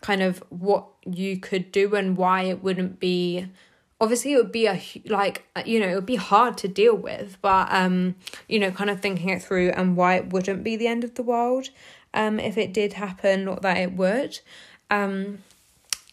kind 0.00 0.22
of 0.22 0.42
what 0.48 0.86
you 1.04 1.38
could 1.38 1.70
do 1.70 1.94
and 1.94 2.16
why 2.16 2.42
it 2.42 2.62
wouldn't 2.62 2.98
be 2.98 3.46
obviously 4.00 4.32
it 4.32 4.36
would 4.36 4.50
be 4.50 4.66
a 4.66 4.82
like 5.06 5.44
you 5.64 5.78
know 5.78 5.86
it 5.86 5.94
would 5.94 6.06
be 6.06 6.16
hard 6.16 6.58
to 6.58 6.66
deal 6.66 6.96
with 6.96 7.36
but 7.40 7.68
um 7.70 8.16
you 8.48 8.58
know 8.58 8.70
kind 8.70 8.90
of 8.90 9.00
thinking 9.00 9.28
it 9.28 9.40
through 9.40 9.70
and 9.70 9.96
why 9.96 10.16
it 10.16 10.32
wouldn't 10.32 10.64
be 10.64 10.74
the 10.74 10.88
end 10.88 11.04
of 11.04 11.14
the 11.14 11.22
world 11.22 11.68
um, 12.14 12.38
if 12.38 12.58
it 12.58 12.72
did 12.72 12.94
happen, 12.94 13.44
not 13.44 13.62
that 13.62 13.76
it 13.78 13.92
would. 13.92 14.40
Um, 14.90 15.38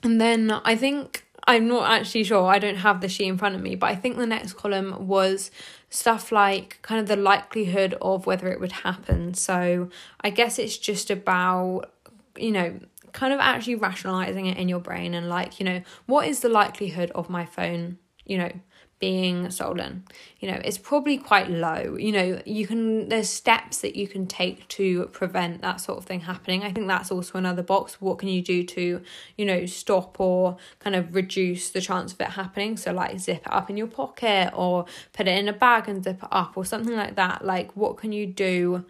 and 0.03 0.19
then 0.19 0.51
I 0.51 0.75
think 0.75 1.25
I'm 1.48 1.67
not 1.67 1.89
actually 1.89 2.24
sure, 2.24 2.48
I 2.48 2.60
don't 2.60 2.77
have 2.77 3.01
the 3.01 3.10
sheet 3.10 3.27
in 3.27 3.38
front 3.38 3.55
of 3.55 3.62
me, 3.62 3.75
but 3.75 3.88
I 3.88 3.96
think 3.96 4.17
the 4.17 4.25
next 4.25 4.53
column 4.53 5.08
was 5.08 5.51
stuff 5.89 6.31
like 6.31 6.79
kind 6.81 7.01
of 7.01 7.08
the 7.08 7.15
likelihood 7.15 7.96
of 8.01 8.25
whether 8.25 8.48
it 8.48 8.60
would 8.60 8.72
happen. 8.72 9.34
So 9.34 9.89
I 10.22 10.29
guess 10.29 10.60
it's 10.60 10.77
just 10.77 11.10
about, 11.10 11.91
you 12.39 12.51
know, 12.51 12.79
kind 13.12 13.34
of 13.34 13.39
actually 13.39 13.75
rationalizing 13.75 14.46
it 14.46 14.58
in 14.58 14.69
your 14.69 14.79
brain 14.79 15.13
and 15.13 15.29
like, 15.29 15.60
you 15.60 15.65
know, 15.65 15.81
what 16.05 16.27
is 16.27 16.41
the 16.41 16.50
likelihood 16.50 17.12
of 17.12 17.29
my 17.29 17.46
phone, 17.46 17.98
you 18.25 18.38
know, 18.38 18.51
being 19.00 19.50
stolen. 19.50 20.03
You 20.39 20.51
know, 20.51 20.62
it's 20.63 20.77
probably 20.77 21.17
quite 21.17 21.50
low. 21.50 21.96
You 21.98 22.12
know, 22.12 22.41
you 22.46 22.67
can 22.67 23.08
there's 23.08 23.29
steps 23.29 23.79
that 23.79 23.96
you 23.96 24.08
can 24.08 24.27
take 24.27 24.67
to 24.69 25.05
prevent 25.08 25.62
that 25.62 25.79
sort 25.79 25.98
of 25.98 26.05
thing 26.05 26.22
happening. 26.22 26.63
I 26.63 26.72
think 26.72 26.88
that's 26.88 27.10
also 27.10 27.38
another 27.38 27.63
box. 27.63 28.01
What 28.01 28.19
can 28.19 28.27
you 28.27 28.41
do 28.41 28.63
to, 28.63 29.01
you 29.38 29.46
know, 29.46 29.65
stop 29.65 30.19
or 30.19 30.58
kind 30.79 30.96
of 30.96 31.15
reduce 31.15 31.69
the 31.69 31.81
chance 31.81 32.12
of 32.13 32.19
it 32.19 32.31
happening? 32.31 32.75
So 32.75 32.91
like 32.91 33.19
zip 33.19 33.41
it 33.46 33.53
up 33.53 33.69
in 33.69 33.77
your 33.77 33.88
pocket 33.88 34.51
or 34.53 34.86
put 35.13 35.27
it 35.27 35.38
in 35.38 35.48
a 35.48 35.53
bag 35.53 35.88
and 35.88 36.03
zip 36.03 36.22
it 36.22 36.29
up 36.29 36.58
or 36.58 36.65
something 36.65 36.96
like 36.96 37.15
that. 37.15 37.46
Like 37.46 37.75
what 37.75 37.98
can 37.98 38.12
you 38.12 38.25
do 38.25 38.86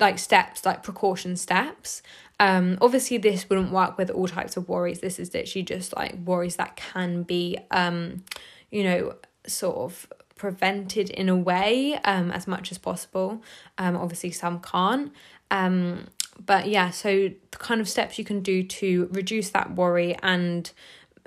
like 0.00 0.18
steps, 0.18 0.64
like 0.64 0.82
precaution 0.82 1.36
steps. 1.36 2.02
Um, 2.38 2.78
obviously, 2.80 3.18
this 3.18 3.48
wouldn't 3.48 3.70
work 3.70 3.98
with 3.98 4.10
all 4.10 4.26
types 4.26 4.56
of 4.56 4.68
worries. 4.68 5.00
This 5.00 5.18
is 5.18 5.32
literally 5.34 5.62
just 5.62 5.94
like 5.94 6.14
worries 6.24 6.56
that 6.56 6.76
can 6.76 7.22
be 7.22 7.58
um, 7.70 8.24
you 8.70 8.84
know, 8.84 9.14
sort 9.46 9.76
of 9.76 10.06
prevented 10.36 11.10
in 11.10 11.28
a 11.28 11.36
way 11.36 11.96
um, 12.04 12.30
as 12.30 12.46
much 12.46 12.72
as 12.72 12.78
possible. 12.78 13.42
Um, 13.76 13.96
obviously, 13.96 14.30
some 14.30 14.60
can't. 14.60 15.12
Um, 15.50 16.06
but 16.44 16.68
yeah, 16.68 16.90
so 16.90 17.30
the 17.50 17.58
kind 17.58 17.80
of 17.80 17.88
steps 17.88 18.18
you 18.18 18.24
can 18.24 18.40
do 18.40 18.62
to 18.62 19.08
reduce 19.12 19.50
that 19.50 19.74
worry 19.74 20.16
and 20.22 20.70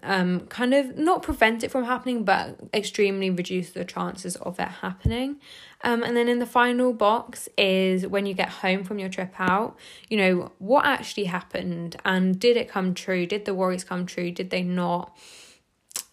um, 0.02 0.42
kind 0.48 0.74
of 0.74 0.98
not 0.98 1.22
prevent 1.22 1.64
it 1.64 1.72
from 1.72 1.84
happening, 1.86 2.24
but 2.24 2.60
extremely 2.74 3.30
reduce 3.30 3.72
the 3.72 3.86
chances 3.86 4.36
of 4.38 4.60
it 4.60 4.68
happening. 4.68 5.38
Um, 5.84 6.02
and 6.02 6.16
then 6.16 6.30
in 6.30 6.40
the 6.40 6.46
final 6.46 6.94
box 6.94 7.50
is 7.58 8.08
when 8.08 8.26
you 8.26 8.34
get 8.34 8.50
home 8.50 8.84
from 8.84 9.00
your 9.00 9.10
trip 9.10 9.34
out, 9.38 9.78
you 10.10 10.18
know, 10.18 10.52
what 10.58 10.86
actually 10.86 11.26
happened 11.26 11.98
and 12.06 12.40
did 12.40 12.56
it 12.56 12.70
come 12.70 12.94
true? 12.94 13.26
Did 13.26 13.46
the 13.46 13.54
worries 13.54 13.84
come 13.84 14.06
true? 14.06 14.32
Did 14.32 14.50
they 14.50 14.64
not? 14.64 15.16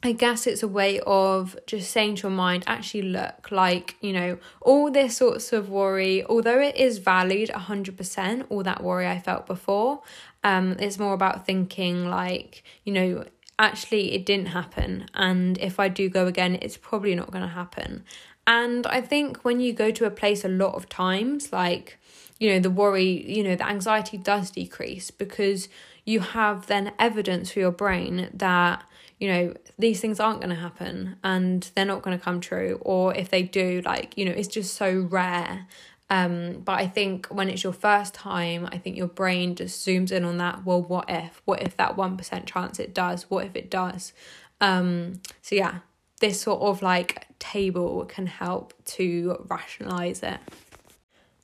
I 0.02 0.12
guess 0.12 0.46
it's 0.46 0.62
a 0.62 0.68
way 0.68 0.98
of 1.00 1.58
just 1.66 1.90
saying 1.90 2.16
to 2.16 2.28
your 2.28 2.36
mind, 2.36 2.64
actually, 2.66 3.02
look, 3.02 3.50
like, 3.50 3.96
you 4.00 4.14
know, 4.14 4.38
all 4.62 4.90
this 4.90 5.18
sorts 5.18 5.52
of 5.52 5.68
worry, 5.68 6.24
although 6.24 6.58
it 6.58 6.74
is 6.76 6.98
valid 6.98 7.50
100%, 7.50 8.46
all 8.48 8.62
that 8.62 8.82
worry 8.82 9.06
I 9.06 9.18
felt 9.18 9.46
before, 9.46 10.00
um, 10.42 10.76
it's 10.78 10.98
more 10.98 11.12
about 11.12 11.44
thinking, 11.44 12.08
like, 12.08 12.64
you 12.84 12.94
know, 12.94 13.24
actually, 13.58 14.14
it 14.14 14.24
didn't 14.24 14.46
happen. 14.46 15.06
And 15.12 15.58
if 15.58 15.78
I 15.78 15.88
do 15.88 16.08
go 16.08 16.26
again, 16.26 16.58
it's 16.62 16.78
probably 16.78 17.14
not 17.14 17.30
going 17.30 17.42
to 17.44 17.48
happen. 17.48 18.04
And 18.50 18.84
I 18.88 19.00
think 19.00 19.44
when 19.44 19.60
you 19.60 19.72
go 19.72 19.92
to 19.92 20.06
a 20.06 20.10
place 20.10 20.44
a 20.44 20.48
lot 20.48 20.74
of 20.74 20.88
times, 20.88 21.52
like, 21.52 22.00
you 22.40 22.50
know, 22.50 22.58
the 22.58 22.68
worry, 22.68 23.24
you 23.30 23.44
know, 23.44 23.54
the 23.54 23.68
anxiety 23.68 24.18
does 24.18 24.50
decrease 24.50 25.12
because 25.12 25.68
you 26.04 26.18
have 26.18 26.66
then 26.66 26.92
evidence 26.98 27.52
for 27.52 27.60
your 27.60 27.70
brain 27.70 28.28
that 28.34 28.82
you 29.20 29.28
know 29.28 29.54
these 29.78 30.00
things 30.00 30.18
aren't 30.18 30.40
going 30.40 30.50
to 30.50 30.56
happen 30.56 31.16
and 31.22 31.70
they're 31.74 31.84
not 31.84 32.02
going 32.02 32.18
to 32.18 32.24
come 32.24 32.40
true. 32.40 32.78
Or 32.80 33.14
if 33.14 33.30
they 33.30 33.42
do 33.44 33.82
like 33.84 34.18
you 34.18 34.24
know 34.24 34.32
it's 34.32 34.48
just 34.48 34.74
so 34.74 35.00
rare. 35.00 35.66
Um 36.08 36.62
but 36.64 36.72
i 36.72 36.88
think 36.88 37.26
when 37.26 37.48
it's 37.48 37.62
your 37.62 37.72
first 37.72 38.14
time 38.14 38.68
i 38.72 38.78
think 38.78 38.96
your 38.96 39.06
brain 39.06 39.54
just 39.54 39.86
zooms 39.86 40.10
in 40.10 40.24
on 40.24 40.38
that 40.38 40.64
well 40.64 40.82
what 40.82 41.04
if? 41.08 41.40
What 41.44 41.62
if 41.62 41.76
that 41.76 41.96
1% 41.96 42.46
chance 42.46 42.80
it 42.80 42.94
does? 42.94 43.30
What 43.30 43.46
if 43.46 43.54
it 43.54 43.70
does? 43.70 44.12
Um 44.60 45.20
so 45.40 45.54
yeah 45.54 45.80
this 46.20 46.40
sort 46.40 46.62
of 46.62 46.82
like 46.82 47.26
table 47.38 48.04
can 48.06 48.26
help 48.26 48.72
to 48.84 49.44
rationalize 49.48 50.22
it 50.22 50.38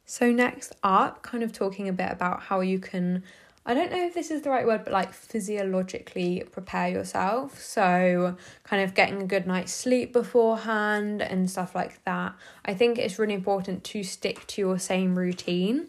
so 0.04 0.30
next 0.30 0.72
up 0.82 1.22
kind 1.22 1.42
of 1.42 1.52
talking 1.52 1.88
a 1.88 1.92
bit 1.92 2.10
about 2.10 2.42
how 2.42 2.60
you 2.60 2.78
can 2.78 3.22
I 3.68 3.74
don't 3.74 3.90
know 3.90 4.06
if 4.06 4.14
this 4.14 4.30
is 4.30 4.42
the 4.42 4.50
right 4.50 4.64
word, 4.64 4.84
but 4.84 4.92
like 4.92 5.12
physiologically 5.12 6.44
prepare 6.52 6.88
yourself. 6.88 7.60
So, 7.60 8.36
kind 8.62 8.84
of 8.84 8.94
getting 8.94 9.20
a 9.20 9.26
good 9.26 9.44
night's 9.44 9.72
sleep 9.72 10.12
beforehand 10.12 11.20
and 11.20 11.50
stuff 11.50 11.74
like 11.74 12.02
that. 12.04 12.36
I 12.64 12.74
think 12.74 12.96
it's 12.96 13.18
really 13.18 13.34
important 13.34 13.82
to 13.84 14.04
stick 14.04 14.46
to 14.48 14.60
your 14.60 14.78
same 14.78 15.18
routine 15.18 15.88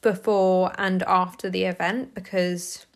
before 0.00 0.72
and 0.78 1.02
after 1.02 1.50
the 1.50 1.64
event 1.64 2.14
because, 2.14 2.86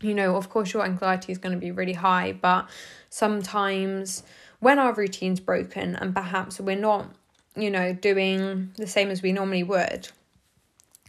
you 0.00 0.14
know, 0.14 0.36
of 0.36 0.48
course, 0.48 0.72
your 0.72 0.84
anxiety 0.84 1.32
is 1.32 1.38
going 1.38 1.52
to 1.52 1.60
be 1.60 1.72
really 1.72 1.94
high, 1.94 2.30
but 2.30 2.68
sometimes 3.10 4.22
when 4.62 4.78
our 4.78 4.92
routine's 4.92 5.40
broken 5.40 5.96
and 5.96 6.14
perhaps 6.14 6.60
we're 6.60 6.76
not, 6.76 7.06
you 7.56 7.68
know, 7.68 7.92
doing 7.92 8.70
the 8.76 8.86
same 8.86 9.10
as 9.10 9.20
we 9.20 9.32
normally 9.32 9.64
would 9.64 10.08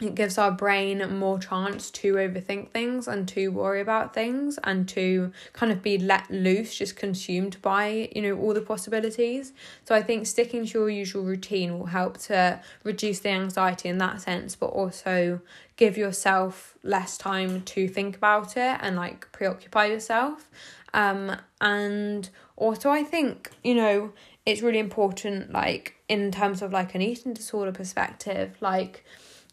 it 0.01 0.15
gives 0.15 0.37
our 0.37 0.51
brain 0.51 1.17
more 1.17 1.37
chance 1.37 1.91
to 1.91 2.15
overthink 2.15 2.69
things 2.71 3.07
and 3.07 3.27
to 3.27 3.49
worry 3.49 3.79
about 3.79 4.13
things 4.13 4.57
and 4.63 4.89
to 4.89 5.31
kind 5.53 5.71
of 5.71 5.83
be 5.83 5.97
let 5.99 6.29
loose 6.31 6.75
just 6.75 6.95
consumed 6.95 7.61
by 7.61 8.09
you 8.15 8.21
know 8.21 8.37
all 8.37 8.53
the 8.53 8.61
possibilities. 8.61 9.53
So 9.85 9.93
i 9.95 10.01
think 10.01 10.25
sticking 10.25 10.65
to 10.65 10.79
your 10.79 10.89
usual 10.89 11.23
routine 11.23 11.77
will 11.77 11.87
help 11.87 12.17
to 12.29 12.59
reduce 12.83 13.19
the 13.19 13.29
anxiety 13.29 13.87
in 13.87 13.99
that 13.99 14.21
sense 14.21 14.55
but 14.55 14.67
also 14.67 15.41
give 15.75 15.97
yourself 15.97 16.75
less 16.83 17.17
time 17.17 17.61
to 17.61 17.87
think 17.87 18.15
about 18.15 18.57
it 18.57 18.77
and 18.81 18.95
like 18.95 19.31
preoccupy 19.31 19.85
yourself 19.85 20.49
um 20.93 21.35
and 21.61 22.29
also 22.55 22.89
i 22.89 23.03
think 23.03 23.51
you 23.63 23.73
know 23.73 24.11
it's 24.45 24.61
really 24.61 24.79
important 24.79 25.51
like 25.51 25.95
in 26.09 26.31
terms 26.31 26.61
of 26.61 26.71
like 26.71 26.93
an 26.95 27.01
eating 27.01 27.33
disorder 27.33 27.71
perspective 27.71 28.55
like 28.61 29.03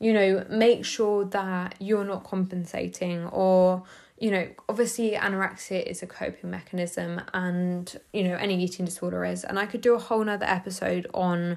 you 0.01 0.15
know, 0.15 0.45
make 0.49 0.85
sure 0.85 1.27
that 1.27 1.75
you're 1.79 2.05
not 2.05 2.25
compensating 2.25 3.27
or 3.27 3.85
you 4.19 4.31
know, 4.31 4.47
obviously 4.69 5.13
anorexia 5.13 5.83
is 5.83 6.03
a 6.03 6.07
coping 6.07 6.51
mechanism 6.51 7.23
and, 7.33 7.99
you 8.13 8.23
know, 8.23 8.37
any 8.37 8.63
eating 8.63 8.85
disorder 8.85 9.25
is. 9.25 9.45
And 9.45 9.59
I 9.59 9.65
could 9.65 9.81
do 9.81 9.95
a 9.95 9.99
whole 9.99 10.23
nother 10.23 10.45
episode 10.45 11.07
on, 11.15 11.57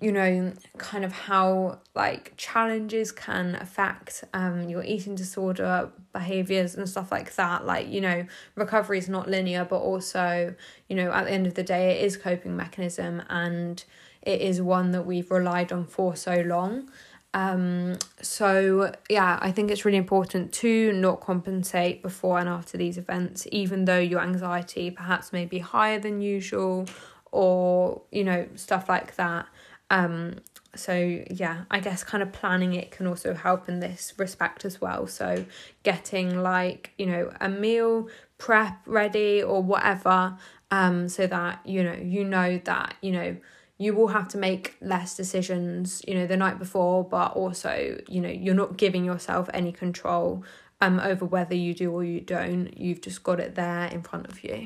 you 0.00 0.10
know, 0.10 0.52
kind 0.78 1.04
of 1.04 1.12
how 1.12 1.78
like 1.94 2.32
challenges 2.36 3.12
can 3.12 3.54
affect 3.56 4.24
um 4.32 4.68
your 4.68 4.82
eating 4.82 5.14
disorder 5.14 5.90
behaviors 6.12 6.74
and 6.74 6.88
stuff 6.88 7.12
like 7.12 7.34
that. 7.34 7.66
Like, 7.66 7.88
you 7.88 8.00
know, 8.00 8.26
recovery 8.54 8.98
is 8.98 9.08
not 9.08 9.28
linear, 9.28 9.64
but 9.64 9.78
also, 9.78 10.54
you 10.88 10.96
know, 10.96 11.12
at 11.12 11.24
the 11.24 11.30
end 11.30 11.46
of 11.46 11.54
the 11.54 11.62
day 11.62 11.98
it 11.98 12.04
is 12.04 12.16
coping 12.16 12.56
mechanism 12.56 13.22
and 13.28 13.84
it 14.22 14.40
is 14.40 14.60
one 14.60 14.90
that 14.92 15.06
we've 15.06 15.30
relied 15.30 15.72
on 15.72 15.86
for 15.86 16.16
so 16.16 16.34
long. 16.46 16.90
Um, 17.32 17.96
so 18.20 18.92
yeah, 19.08 19.38
I 19.40 19.52
think 19.52 19.70
it's 19.70 19.84
really 19.84 19.98
important 19.98 20.52
to 20.54 20.92
not 20.92 21.20
compensate 21.20 22.02
before 22.02 22.38
and 22.38 22.48
after 22.48 22.76
these 22.76 22.98
events, 22.98 23.46
even 23.52 23.84
though 23.84 24.00
your 24.00 24.20
anxiety 24.20 24.90
perhaps 24.90 25.32
may 25.32 25.44
be 25.44 25.60
higher 25.60 26.00
than 26.00 26.20
usual 26.20 26.86
or, 27.30 28.02
you 28.10 28.24
know, 28.24 28.48
stuff 28.56 28.88
like 28.88 29.14
that. 29.16 29.46
Um, 29.90 30.36
so 30.74 30.94
yeah, 31.30 31.64
I 31.70 31.80
guess 31.80 32.04
kind 32.04 32.22
of 32.22 32.32
planning 32.32 32.74
it 32.74 32.92
can 32.92 33.06
also 33.06 33.34
help 33.34 33.68
in 33.68 33.80
this 33.80 34.14
respect 34.16 34.64
as 34.64 34.80
well. 34.80 35.06
So 35.06 35.44
getting 35.82 36.42
like, 36.42 36.92
you 36.96 37.06
know, 37.06 37.32
a 37.40 37.48
meal 37.48 38.08
prep 38.38 38.78
ready 38.86 39.42
or 39.42 39.62
whatever, 39.62 40.36
um, 40.70 41.08
so 41.08 41.26
that, 41.26 41.60
you 41.66 41.82
know, 41.82 41.94
you 42.00 42.24
know 42.24 42.60
that, 42.64 42.94
you 43.00 43.10
know, 43.10 43.36
you 43.78 43.94
will 43.94 44.08
have 44.08 44.28
to 44.28 44.38
make 44.38 44.76
less 44.80 45.16
decisions, 45.16 46.02
you 46.06 46.14
know, 46.14 46.26
the 46.26 46.36
night 46.36 46.58
before, 46.58 47.02
but 47.02 47.32
also, 47.32 47.98
you 48.08 48.20
know, 48.20 48.28
you're 48.28 48.54
not 48.54 48.76
giving 48.76 49.04
yourself 49.04 49.50
any 49.52 49.72
control 49.72 50.44
um 50.82 50.98
over 51.00 51.26
whether 51.26 51.54
you 51.54 51.74
do 51.74 51.90
or 51.92 52.04
you 52.04 52.20
don't. 52.20 52.78
You've 52.78 53.00
just 53.00 53.22
got 53.22 53.40
it 53.40 53.54
there 53.54 53.86
in 53.86 54.02
front 54.02 54.28
of 54.28 54.44
you. 54.44 54.64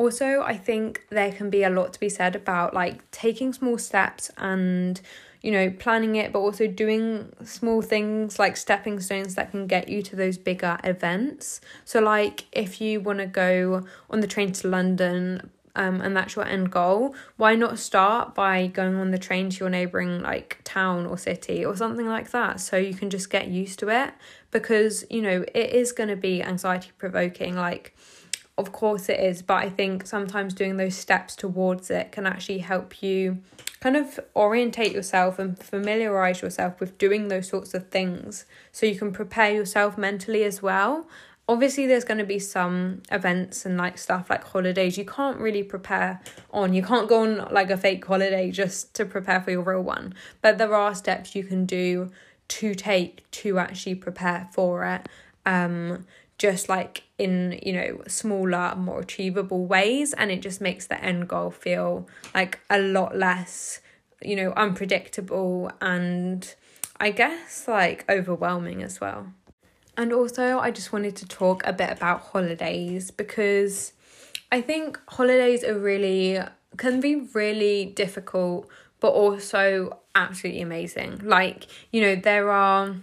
Also, 0.00 0.40
I 0.40 0.56
think 0.56 1.04
there 1.10 1.30
can 1.30 1.50
be 1.50 1.62
a 1.62 1.68
lot 1.68 1.92
to 1.92 2.00
be 2.00 2.08
said 2.08 2.34
about 2.34 2.72
like 2.72 3.10
taking 3.10 3.52
small 3.52 3.76
steps 3.76 4.30
and 4.38 4.98
you 5.42 5.50
know, 5.50 5.68
planning 5.70 6.16
it, 6.16 6.32
but 6.32 6.38
also 6.38 6.66
doing 6.66 7.30
small 7.44 7.82
things 7.82 8.38
like 8.38 8.56
stepping 8.56 8.98
stones 8.98 9.34
that 9.34 9.50
can 9.50 9.66
get 9.66 9.90
you 9.90 10.00
to 10.02 10.16
those 10.16 10.38
bigger 10.38 10.78
events. 10.84 11.60
So, 11.84 12.00
like, 12.00 12.44
if 12.52 12.80
you 12.80 13.00
want 13.00 13.18
to 13.18 13.26
go 13.26 13.84
on 14.08 14.20
the 14.20 14.26
train 14.26 14.52
to 14.52 14.68
London, 14.68 15.50
um, 15.76 16.00
and 16.00 16.16
that's 16.16 16.34
your 16.34 16.46
end 16.46 16.70
goal, 16.70 17.14
why 17.36 17.54
not 17.54 17.78
start 17.78 18.34
by 18.34 18.68
going 18.68 18.96
on 18.96 19.10
the 19.10 19.18
train 19.18 19.50
to 19.50 19.56
your 19.60 19.70
neighboring 19.70 20.20
like 20.20 20.60
town 20.64 21.04
or 21.06 21.18
city 21.18 21.64
or 21.64 21.76
something 21.76 22.06
like 22.06 22.30
that 22.30 22.58
so 22.60 22.76
you 22.76 22.94
can 22.94 23.08
just 23.08 23.30
get 23.30 23.48
used 23.48 23.78
to 23.78 23.88
it 23.88 24.12
because 24.50 25.04
you 25.10 25.22
know 25.22 25.44
it 25.54 25.70
is 25.70 25.92
going 25.92 26.08
to 26.08 26.16
be 26.16 26.42
anxiety 26.42 26.90
provoking 26.98 27.54
like 27.54 27.94
of 28.60 28.72
course 28.72 29.08
it 29.08 29.18
is 29.18 29.42
but 29.42 29.54
i 29.64 29.68
think 29.68 30.06
sometimes 30.06 30.54
doing 30.54 30.76
those 30.76 30.94
steps 30.94 31.34
towards 31.34 31.90
it 31.90 32.12
can 32.12 32.26
actually 32.26 32.58
help 32.58 33.02
you 33.02 33.38
kind 33.80 33.96
of 33.96 34.20
orientate 34.36 34.92
yourself 34.92 35.38
and 35.38 35.58
familiarize 35.58 36.42
yourself 36.42 36.78
with 36.80 36.98
doing 36.98 37.28
those 37.28 37.48
sorts 37.48 37.74
of 37.74 37.88
things. 37.88 38.44
So 38.72 38.86
you 38.86 38.96
can 38.96 39.10
prepare 39.10 39.52
yourself 39.52 39.96
mentally 39.96 40.44
as 40.44 40.62
well. 40.62 41.08
Obviously 41.48 41.86
there's 41.86 42.04
going 42.04 42.18
to 42.18 42.24
be 42.24 42.38
some 42.38 43.02
events 43.10 43.66
and 43.66 43.76
like 43.76 43.98
stuff 43.98 44.30
like 44.30 44.44
holidays 44.44 44.96
you 44.96 45.04
can't 45.04 45.38
really 45.38 45.64
prepare 45.64 46.20
on. 46.52 46.74
You 46.74 46.82
can't 46.82 47.08
go 47.08 47.22
on 47.22 47.48
like 47.50 47.70
a 47.70 47.76
fake 47.76 48.04
holiday 48.04 48.50
just 48.50 48.94
to 48.94 49.04
prepare 49.04 49.40
for 49.40 49.50
your 49.50 49.62
real 49.62 49.80
one. 49.80 50.14
But 50.42 50.58
there 50.58 50.74
are 50.74 50.94
steps 50.94 51.34
you 51.34 51.42
can 51.42 51.64
do 51.64 52.10
to 52.48 52.74
take 52.74 53.28
to 53.30 53.58
actually 53.58 53.96
prepare 53.96 54.48
for 54.52 54.84
it. 54.84 55.08
Um 55.46 56.06
just 56.40 56.70
like 56.70 57.02
in 57.18 57.60
you 57.62 57.70
know 57.70 58.00
smaller 58.08 58.74
more 58.74 59.00
achievable 59.00 59.66
ways 59.66 60.14
and 60.14 60.30
it 60.30 60.40
just 60.40 60.58
makes 60.58 60.86
the 60.86 60.98
end 61.04 61.28
goal 61.28 61.50
feel 61.50 62.08
like 62.34 62.58
a 62.70 62.78
lot 62.78 63.14
less 63.14 63.82
you 64.22 64.34
know 64.34 64.50
unpredictable 64.52 65.70
and 65.82 66.54
i 66.98 67.10
guess 67.10 67.68
like 67.68 68.08
overwhelming 68.10 68.82
as 68.82 69.00
well. 69.00 69.26
And 69.98 70.14
also 70.14 70.58
i 70.58 70.70
just 70.70 70.94
wanted 70.94 71.14
to 71.16 71.28
talk 71.28 71.62
a 71.66 71.74
bit 71.74 71.90
about 71.90 72.20
holidays 72.32 73.10
because 73.10 73.92
i 74.50 74.62
think 74.62 74.98
holidays 75.08 75.62
are 75.62 75.78
really 75.78 76.40
can 76.78 77.00
be 77.02 77.16
really 77.34 77.84
difficult 77.84 78.66
but 79.00 79.08
also 79.08 79.98
absolutely 80.14 80.62
amazing. 80.62 81.20
Like 81.22 81.66
you 81.90 82.00
know 82.00 82.14
there 82.16 82.50
are 82.50 82.96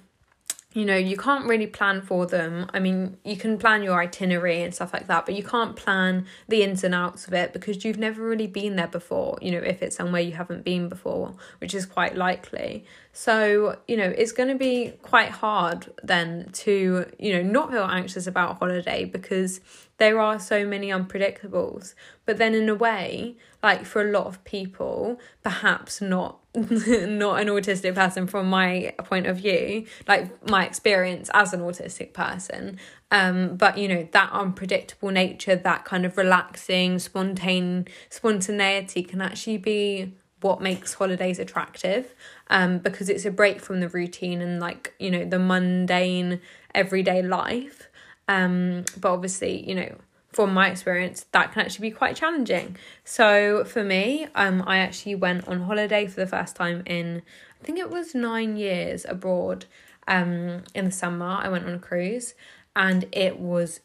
you 0.77 0.85
know, 0.85 0.95
you 0.95 1.17
can't 1.17 1.45
really 1.45 1.65
plan 1.65 2.03
for 2.03 2.27
them. 2.27 2.67
I 2.71 2.79
mean, 2.79 3.17
you 3.25 3.35
can 3.35 3.57
plan 3.57 3.81
your 3.81 3.99
itinerary 3.99 4.61
and 4.61 4.75
stuff 4.75 4.93
like 4.93 5.07
that, 5.07 5.25
but 5.25 5.33
you 5.33 5.41
can't 5.41 5.75
plan 5.75 6.27
the 6.47 6.61
ins 6.61 6.83
and 6.83 6.93
outs 6.93 7.25
of 7.25 7.33
it 7.33 7.51
because 7.51 7.83
you've 7.83 7.97
never 7.97 8.21
really 8.21 8.45
been 8.45 8.75
there 8.75 8.87
before, 8.87 9.39
you 9.41 9.49
know, 9.49 9.57
if 9.57 9.81
it's 9.81 9.95
somewhere 9.95 10.21
you 10.21 10.33
haven't 10.33 10.63
been 10.63 10.87
before, 10.87 11.33
which 11.57 11.73
is 11.73 11.87
quite 11.87 12.15
likely. 12.15 12.85
So, 13.19 13.79
you 13.87 13.97
know, 13.97 14.13
it's 14.15 14.31
going 14.31 14.49
to 14.49 14.55
be 14.55 14.93
quite 15.01 15.31
hard 15.31 15.91
then 16.03 16.51
to, 16.53 17.11
you 17.17 17.33
know, 17.33 17.41
not 17.41 17.71
feel 17.71 17.81
anxious 17.81 18.27
about 18.27 18.59
holiday 18.59 19.05
because 19.05 19.59
there 19.97 20.19
are 20.19 20.37
so 20.37 20.67
many 20.67 20.89
unpredictables. 20.89 21.95
But 22.27 22.37
then, 22.37 22.53
in 22.53 22.69
a 22.69 22.75
way, 22.75 23.35
like 23.63 23.85
for 23.85 24.07
a 24.07 24.11
lot 24.11 24.27
of 24.27 24.43
people, 24.43 25.19
perhaps 25.41 25.99
not 25.99 26.41
not 26.53 27.41
an 27.41 27.47
autistic 27.47 27.95
person 27.95 28.27
from 28.27 28.51
my 28.51 28.93
point 28.99 29.25
of 29.25 29.37
view, 29.37 29.87
like 30.07 30.47
my 30.47 30.67
experience 30.67 31.31
as 31.33 31.53
an 31.53 31.61
autistic 31.61 32.13
person. 32.13 32.77
Um, 33.09 33.57
but 33.57 33.79
you 33.79 33.87
know, 33.87 34.07
that 34.11 34.31
unpredictable 34.31 35.09
nature, 35.09 35.55
that 35.55 35.85
kind 35.85 36.05
of 36.05 36.17
relaxing, 36.17 36.97
spontane 36.97 37.87
spontaneity 38.11 39.01
can 39.01 39.21
actually 39.21 39.57
be 39.57 40.13
what 40.41 40.61
makes 40.61 40.93
holidays 40.93 41.39
attractive. 41.39 42.13
Um, 42.49 42.79
because 42.79 43.09
it's 43.09 43.25
a 43.25 43.31
break 43.31 43.59
from 43.59 43.79
the 43.79 43.89
routine 43.89 44.41
and 44.41 44.59
like, 44.59 44.93
you 44.99 45.11
know, 45.11 45.25
the 45.25 45.39
mundane 45.39 46.39
everyday 46.73 47.21
life. 47.21 47.89
Um, 48.27 48.85
but 48.99 49.11
obviously, 49.11 49.67
you 49.67 49.75
know, 49.75 49.95
from 50.31 50.53
my 50.53 50.69
experience, 50.69 51.25
that 51.31 51.51
can 51.51 51.63
actually 51.63 51.89
be 51.89 51.95
quite 51.95 52.15
challenging. 52.15 52.77
So 53.03 53.63
for 53.65 53.83
me, 53.83 54.27
um, 54.35 54.63
I 54.67 54.77
actually 54.77 55.15
went 55.15 55.47
on 55.47 55.61
holiday 55.61 56.05
for 56.07 56.19
the 56.19 56.27
first 56.27 56.55
time 56.55 56.83
in, 56.85 57.23
I 57.59 57.65
think 57.65 57.79
it 57.79 57.89
was 57.89 58.13
nine 58.13 58.55
years 58.55 59.05
abroad. 59.09 59.65
Um, 60.07 60.63
in 60.75 60.85
the 60.85 60.91
summer, 60.91 61.25
I 61.25 61.49
went 61.49 61.65
on 61.65 61.73
a 61.73 61.79
cruise, 61.79 62.35
and 62.75 63.05
it 63.11 63.39
was 63.39 63.79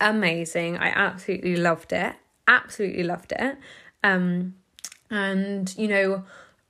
amazing. 0.00 0.76
I 0.76 0.88
absolutely 0.88 1.56
loved 1.56 1.92
it. 1.92 2.14
Absolutely 2.46 3.02
loved 3.02 3.32
it. 3.32 3.56
Um, 4.02 4.56
and 5.14 5.74
you 5.78 5.86
know 5.86 6.24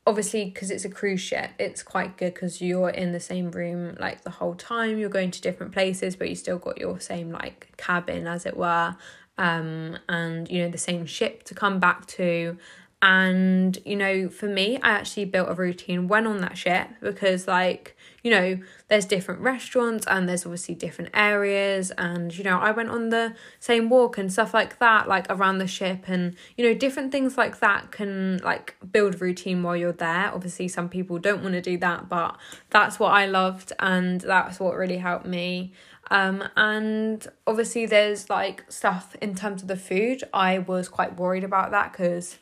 obviously 0.07 0.45
because 0.45 0.71
it's 0.71 0.85
a 0.85 0.89
cruise 0.89 1.21
ship 1.21 1.51
it's 1.59 1.83
quite 1.83 2.17
good 2.19 2.35
because 2.35 2.61
you're 2.61 2.91
in 2.91 3.13
the 3.13 3.21
same 3.21 3.51
room 3.51 3.97
like 3.99 4.23
the 4.23 4.31
whole 4.31 4.55
time 4.55 4.99
you're 4.99 5.09
going 5.09 5.31
to 5.31 5.41
different 5.41 5.73
places 5.73 6.15
but 6.15 6.29
you 6.29 6.35
still 6.35 6.59
got 6.59 6.79
your 6.79 7.01
same 7.01 7.31
like 7.31 7.73
cabin 7.79 8.27
as 8.27 8.45
it 8.45 8.57
were 8.57 8.95
um 9.39 9.97
and 10.09 10.51
you 10.51 10.63
know 10.63 10.69
the 10.69 10.79
same 10.79 11.07
ship 11.07 11.43
to 11.43 11.55
come 11.55 11.81
back 11.81 12.07
to 12.07 12.57
and 13.03 13.79
you 13.85 13.97
know 13.97 14.29
for 14.29 14.47
me 14.47 14.79
i 14.83 14.91
actually 14.91 15.25
built 15.25 15.49
a 15.51 15.55
routine 15.55 16.09
when 16.09 16.27
on 16.27 16.41
that 16.41 16.57
ship 16.57 16.89
because 17.01 17.47
like 17.47 17.95
you 18.25 18.31
know 18.31 18.59
there's 18.89 19.05
different 19.05 19.41
restaurants 19.41 20.07
and 20.07 20.29
there's 20.29 20.45
obviously 20.45 20.75
different 20.75 21.11
areas. 21.15 21.93
And 21.97 22.37
you 22.37 22.43
know 22.43 22.59
i 22.59 22.73
went 22.73 22.89
on 22.89 23.11
the 23.11 23.35
same 23.61 23.89
walk 23.89 24.19
and 24.19 24.33
stuff 24.33 24.53
like 24.53 24.79
that 24.79 25.07
like 25.07 25.27
around 25.31 25.59
the 25.59 25.67
ship. 25.67 26.05
And 26.09 26.35
you 26.57 26.65
know 26.65 26.75
different 26.75 27.13
things 27.13 27.37
like 27.37 27.61
that 27.61 27.93
can 27.93 28.39
like 28.39 28.77
build 28.91 29.21
routine 29.21 29.63
while 29.63 29.77
you're 29.77 29.93
there. 29.93 30.33
Obviously 30.35 30.67
some 30.67 30.89
people 30.89 31.19
don't 31.19 31.43
want 31.43 31.55
to 31.55 31.61
do 31.61 31.77
that 31.79 32.09
but 32.09 32.37
that's 32.71 32.99
what 32.99 33.13
i 33.13 33.27
loved 33.27 33.73
and 33.79 34.23
that's 34.23 34.59
what 34.59 34.75
really 34.75 34.99
helped 34.99 35.27
me. 35.27 35.73
Um, 36.11 36.45
and 36.57 37.27
obviously 37.47 37.87
there's 37.87 38.29
like 38.31 38.71
stuff 38.71 39.15
in 39.21 39.35
terms 39.35 39.63
of 39.63 39.69
the 39.69 39.77
food. 39.77 40.25
I 40.33 40.59
was 40.59 40.89
quite 40.89 41.19
worried 41.19 41.45
about 41.45 41.71
that 41.73 41.93
because 41.93 42.39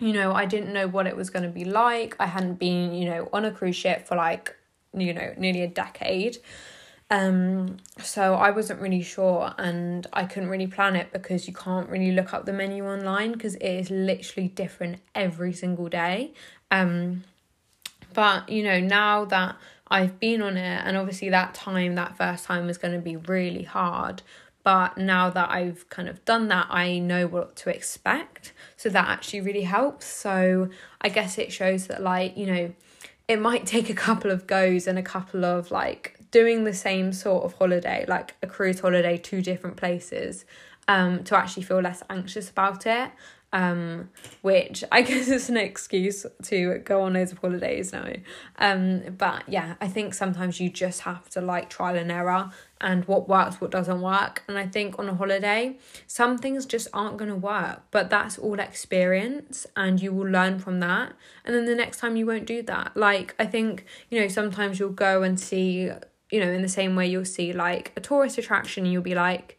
you 0.00 0.12
know, 0.12 0.32
I 0.32 0.46
didn't 0.46 0.72
know 0.72 0.86
what 0.86 1.06
it 1.06 1.16
was 1.16 1.30
going 1.30 1.42
to 1.42 1.48
be 1.48 1.64
like. 1.64 2.16
I 2.20 2.26
hadn't 2.26 2.54
been, 2.54 2.92
you 2.94 3.04
know, 3.06 3.28
on 3.32 3.44
a 3.44 3.50
cruise 3.50 3.76
ship 3.76 4.06
for 4.06 4.16
like, 4.16 4.56
you 4.92 5.12
know, 5.12 5.34
nearly 5.36 5.62
a 5.62 5.68
decade. 5.68 6.38
Um, 7.10 7.78
so 8.02 8.34
I 8.34 8.50
wasn't 8.50 8.80
really 8.80 9.02
sure 9.02 9.54
and 9.56 10.06
I 10.12 10.24
couldn't 10.24 10.50
really 10.50 10.66
plan 10.66 10.94
it 10.94 11.10
because 11.10 11.48
you 11.48 11.54
can't 11.54 11.88
really 11.88 12.12
look 12.12 12.34
up 12.34 12.44
the 12.44 12.52
menu 12.52 12.86
online 12.86 13.32
because 13.32 13.54
it 13.54 13.64
is 13.64 13.90
literally 13.90 14.48
different 14.48 14.98
every 15.14 15.54
single 15.54 15.88
day. 15.88 16.32
Um, 16.70 17.24
but 18.12 18.48
you 18.48 18.62
know, 18.62 18.78
now 18.78 19.24
that 19.26 19.56
I've 19.88 20.20
been 20.20 20.42
on 20.42 20.56
it, 20.58 20.82
and 20.84 20.96
obviously 20.96 21.30
that 21.30 21.54
time, 21.54 21.94
that 21.94 22.16
first 22.16 22.44
time 22.44 22.66
was 22.66 22.76
going 22.76 22.94
to 22.94 23.00
be 23.00 23.16
really 23.16 23.62
hard. 23.62 24.22
But 24.62 24.98
now 24.98 25.30
that 25.30 25.50
I've 25.50 25.88
kind 25.88 26.08
of 26.08 26.22
done 26.26 26.48
that, 26.48 26.66
I 26.68 26.98
know 26.98 27.26
what 27.26 27.56
to 27.56 27.70
expect. 27.70 28.52
So 28.78 28.88
that 28.88 29.08
actually 29.08 29.40
really 29.40 29.62
helps. 29.62 30.06
So 30.06 30.70
I 31.00 31.08
guess 31.08 31.36
it 31.36 31.52
shows 31.52 31.88
that, 31.88 32.00
like, 32.00 32.36
you 32.38 32.46
know, 32.46 32.72
it 33.26 33.40
might 33.40 33.66
take 33.66 33.90
a 33.90 33.94
couple 33.94 34.30
of 34.30 34.46
goes 34.46 34.86
and 34.86 34.98
a 34.98 35.02
couple 35.02 35.44
of 35.44 35.70
like 35.70 36.16
doing 36.30 36.62
the 36.62 36.72
same 36.72 37.12
sort 37.12 37.44
of 37.44 37.54
holiday, 37.54 38.04
like 38.08 38.36
a 38.40 38.46
cruise 38.46 38.80
holiday, 38.80 39.18
two 39.18 39.42
different 39.42 39.76
places, 39.76 40.44
um, 40.86 41.24
to 41.24 41.36
actually 41.36 41.64
feel 41.64 41.80
less 41.80 42.02
anxious 42.08 42.48
about 42.48 42.86
it 42.86 43.10
um, 43.52 44.10
which 44.42 44.84
I 44.92 45.02
guess 45.08 45.28
is 45.28 45.48
an 45.48 45.56
excuse 45.56 46.26
to 46.44 46.78
go 46.78 47.02
on 47.02 47.14
loads 47.14 47.32
of 47.32 47.38
holidays 47.38 47.92
now. 47.92 48.12
Um, 48.58 49.14
but 49.16 49.44
yeah, 49.48 49.74
I 49.80 49.88
think 49.88 50.14
sometimes 50.14 50.60
you 50.60 50.70
just 50.70 51.02
have 51.02 51.28
to 51.30 51.40
like 51.40 51.70
trial 51.70 51.96
and 51.96 52.12
error 52.12 52.50
and 52.80 53.04
what 53.06 53.28
works, 53.28 53.60
what 53.60 53.70
doesn't 53.70 54.00
work. 54.00 54.42
And 54.46 54.58
I 54.58 54.66
think 54.66 54.98
on 54.98 55.08
a 55.08 55.14
holiday, 55.14 55.76
some 56.06 56.38
things 56.38 56.66
just 56.66 56.88
aren't 56.92 57.16
going 57.16 57.30
to 57.30 57.36
work, 57.36 57.82
but 57.90 58.10
that's 58.10 58.38
all 58.38 58.60
experience 58.60 59.66
and 59.76 60.00
you 60.00 60.12
will 60.12 60.28
learn 60.28 60.58
from 60.58 60.80
that. 60.80 61.14
And 61.44 61.54
then 61.54 61.64
the 61.64 61.74
next 61.74 61.98
time 61.98 62.16
you 62.16 62.26
won't 62.26 62.46
do 62.46 62.62
that. 62.62 62.96
Like, 62.96 63.34
I 63.38 63.46
think, 63.46 63.84
you 64.10 64.20
know, 64.20 64.28
sometimes 64.28 64.78
you'll 64.78 64.90
go 64.90 65.22
and 65.22 65.40
see, 65.40 65.90
you 66.30 66.40
know, 66.40 66.50
in 66.50 66.62
the 66.62 66.68
same 66.68 66.94
way 66.94 67.06
you'll 67.06 67.24
see 67.24 67.52
like 67.52 67.92
a 67.96 68.00
tourist 68.00 68.38
attraction 68.38 68.84
and 68.84 68.92
you'll 68.92 69.02
be 69.02 69.14
like, 69.14 69.58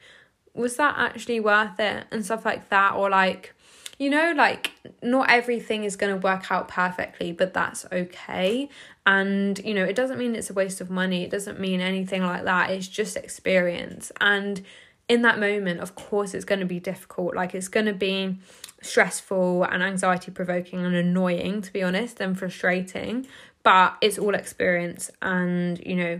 was 0.53 0.75
that 0.77 0.95
actually 0.97 1.39
worth 1.39 1.79
it? 1.79 2.05
And 2.11 2.23
stuff 2.23 2.45
like 2.45 2.69
that. 2.69 2.93
Or 2.93 3.09
like, 3.09 3.53
you 3.99 4.09
know, 4.09 4.33
like 4.35 4.71
not 5.03 5.29
everything 5.29 5.83
is 5.83 5.97
going 5.97 6.13
to 6.13 6.25
work 6.25 6.49
out 6.49 6.69
perfectly, 6.69 7.33
but 7.33 7.53
that's 7.53 7.85
okay. 7.91 8.69
And, 9.05 9.59
you 9.59 9.73
know, 9.73 9.83
it 9.83 9.95
doesn't 9.95 10.17
mean 10.17 10.35
it's 10.35 10.49
a 10.49 10.53
waste 10.53 10.79
of 10.79 10.89
money, 10.89 11.23
it 11.23 11.29
doesn't 11.29 11.59
mean 11.59 11.81
anything 11.81 12.23
like 12.23 12.45
that. 12.45 12.71
It's 12.71 12.87
just 12.87 13.17
experience. 13.17 14.11
And 14.21 14.61
in 15.09 15.21
that 15.23 15.37
moment, 15.37 15.81
of 15.81 15.95
course, 15.95 16.33
it's 16.33 16.45
going 16.45 16.61
to 16.61 16.65
be 16.65 16.79
difficult. 16.79 17.35
Like, 17.35 17.53
it's 17.53 17.67
going 17.67 17.87
to 17.87 17.93
be 17.93 18.37
stressful 18.81 19.65
and 19.65 19.83
anxiety 19.83 20.31
provoking 20.31 20.85
and 20.85 20.95
annoying, 20.95 21.61
to 21.63 21.73
be 21.73 21.83
honest, 21.83 22.21
and 22.21 22.39
frustrating. 22.39 23.27
But 23.63 23.97
it's 23.99 24.17
all 24.17 24.33
experience. 24.33 25.11
And, 25.21 25.77
you 25.85 25.95
know, 25.95 26.19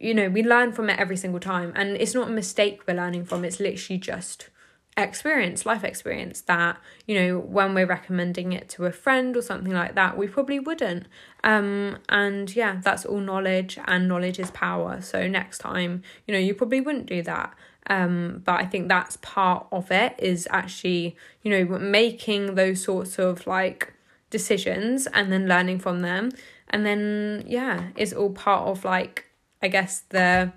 you 0.00 0.14
know, 0.14 0.30
we 0.30 0.42
learn 0.42 0.72
from 0.72 0.88
it 0.88 0.98
every 0.98 1.16
single 1.16 1.40
time. 1.40 1.72
And 1.76 1.90
it's 1.96 2.14
not 2.14 2.28
a 2.28 2.30
mistake 2.30 2.82
we're 2.86 2.94
learning 2.94 3.26
from, 3.26 3.44
it's 3.44 3.60
literally 3.60 3.98
just 3.98 4.48
experience, 5.02 5.64
life 5.64 5.84
experience 5.84 6.40
that, 6.42 6.78
you 7.06 7.14
know, 7.18 7.38
when 7.38 7.74
we're 7.74 7.86
recommending 7.86 8.52
it 8.52 8.68
to 8.70 8.86
a 8.86 8.92
friend 8.92 9.36
or 9.36 9.42
something 9.42 9.72
like 9.72 9.94
that, 9.94 10.18
we 10.18 10.26
probably 10.26 10.58
wouldn't. 10.58 11.06
Um, 11.44 11.98
and 12.08 12.54
yeah, 12.54 12.80
that's 12.82 13.04
all 13.04 13.20
knowledge, 13.20 13.78
and 13.86 14.08
knowledge 14.08 14.38
is 14.38 14.50
power. 14.50 15.00
So 15.00 15.28
next 15.28 15.58
time, 15.58 16.02
you 16.26 16.32
know, 16.32 16.40
you 16.40 16.54
probably 16.54 16.80
wouldn't 16.80 17.06
do 17.06 17.22
that. 17.22 17.54
Um, 17.90 18.42
but 18.44 18.60
I 18.60 18.66
think 18.66 18.88
that's 18.88 19.16
part 19.22 19.66
of 19.72 19.90
it 19.90 20.14
is 20.18 20.46
actually, 20.50 21.16
you 21.42 21.50
know, 21.50 21.78
making 21.78 22.54
those 22.54 22.82
sorts 22.82 23.18
of 23.18 23.46
like 23.46 23.94
decisions 24.30 25.06
and 25.06 25.32
then 25.32 25.48
learning 25.48 25.78
from 25.78 26.00
them. 26.00 26.30
And 26.70 26.84
then, 26.84 27.44
yeah, 27.46 27.88
it's 27.96 28.12
all 28.12 28.30
part 28.30 28.68
of 28.68 28.84
like, 28.84 29.24
I 29.62 29.68
guess, 29.68 30.00
the 30.10 30.52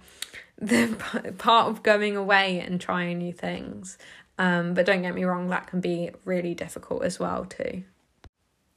the 0.62 1.34
part 1.38 1.69
of 1.69 1.84
going 1.84 2.15
away 2.15 2.60
and 2.60 2.80
trying 2.80 3.17
new 3.17 3.34
things. 3.34 3.97
Um, 4.38 4.74
but 4.74 4.86
don't 4.86 5.02
get 5.02 5.13
me 5.13 5.24
wrong, 5.24 5.50
that 5.50 5.67
can 5.67 5.82
be 5.82 6.12
really 6.24 6.54
difficult 6.54 7.04
as 7.04 7.19
well 7.19 7.45
too. 7.45 7.84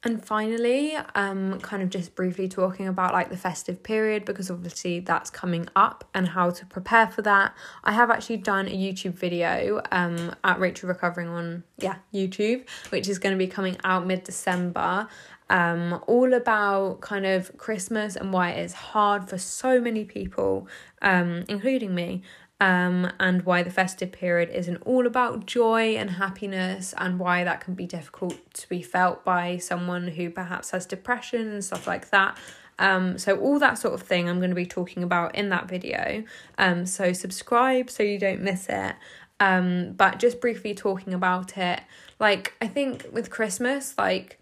And 0.07 0.23
finally, 0.23 0.97
um, 1.15 1.59
kind 1.61 1.83
of 1.83 1.89
just 1.89 2.15
briefly 2.15 2.47
talking 2.47 2.87
about 2.87 3.15
like 3.15 3.31
the 3.31 3.39
festive 3.39 3.83
period 3.83 4.27
because 4.27 4.51
obviously 4.51 5.01
that's 5.01 5.31
coming 5.31 5.67
up 5.75 6.07
and 6.13 6.29
how 6.29 6.51
to 6.51 6.67
prepare 6.67 7.07
for 7.07 7.23
that. 7.23 7.55
I 7.85 7.93
have 7.93 8.11
actually 8.11 8.37
done 8.37 8.69
a 8.69 8.77
YouTube 8.77 9.15
video 9.15 9.81
um 9.91 10.35
at 10.45 10.61
Rachel 10.61 10.91
Recovering 10.91 11.29
on 11.29 11.65
yeah 11.79 11.97
YouTube, 12.13 12.69
which 12.91 13.09
is 13.09 13.19
going 13.19 13.35
to 13.35 13.39
be 13.39 13.47
coming 13.47 13.79
out 13.83 14.07
mid 14.07 14.25
December, 14.25 15.09
um, 15.51 16.03
all 16.07 16.33
about 16.35 17.01
kind 17.01 17.27
of 17.27 17.57
Christmas 17.59 18.17
and 18.17 18.33
why 18.33 18.51
it 18.51 18.65
is 18.65 18.73
hard 18.73 19.29
for 19.29 19.39
so 19.39 19.81
many 19.81 20.05
people, 20.05 20.67
um, 21.03 21.45
including 21.49 21.95
me. 21.95 22.23
um, 22.61 23.11
and 23.19 23.45
why 23.45 23.63
the 23.63 23.71
festive 23.71 24.13
period 24.13 24.49
isn't 24.51 24.81
all 24.87 25.07
about 25.07 25.45
joy 25.45 25.97
and 25.97 26.13
happiness, 26.13 26.95
and 26.97 27.19
why 27.19 27.45
that 27.45 27.61
can 27.61 27.75
be 27.75 27.87
difficult 27.87 28.37
to 28.55 28.69
be 28.69 28.81
felt 28.81 29.25
by 29.25 29.59
someone 29.59 30.09
who 30.09 30.31
perhaps 30.31 30.71
has 30.71 30.87
depression 30.87 31.49
and 31.49 31.65
stuff 31.65 31.87
like 31.87 32.11
that. 32.11 32.39
Um, 32.79 33.19
so 33.19 33.39
all 33.39 33.59
that 33.59 33.79
sort 33.79 33.95
of 33.95 34.03
thing 34.03 34.29
I'm 34.29 34.39
going 34.39 34.51
to 34.51 34.57
be 34.57 34.67
talking 34.67 35.03
about 35.03 35.35
in 35.35 35.49
that 35.51 35.69
video. 35.69 36.25
Um, 36.59 36.87
so 36.87 37.13
subscribe 37.13 37.91
so 37.91 38.03
you 38.03 38.19
don't 38.19 38.41
miss 38.41 38.67
it. 38.69 38.97
Um, 39.41 39.93
but 39.93 40.19
just 40.19 40.41
briefly 40.41 40.75
talking 40.75 41.13
about 41.13 41.59
it, 41.59 41.81
like 42.19 42.55
I 42.63 42.69
think 42.69 43.07
with 43.13 43.31
Christmas, 43.31 43.95
like 43.99 44.41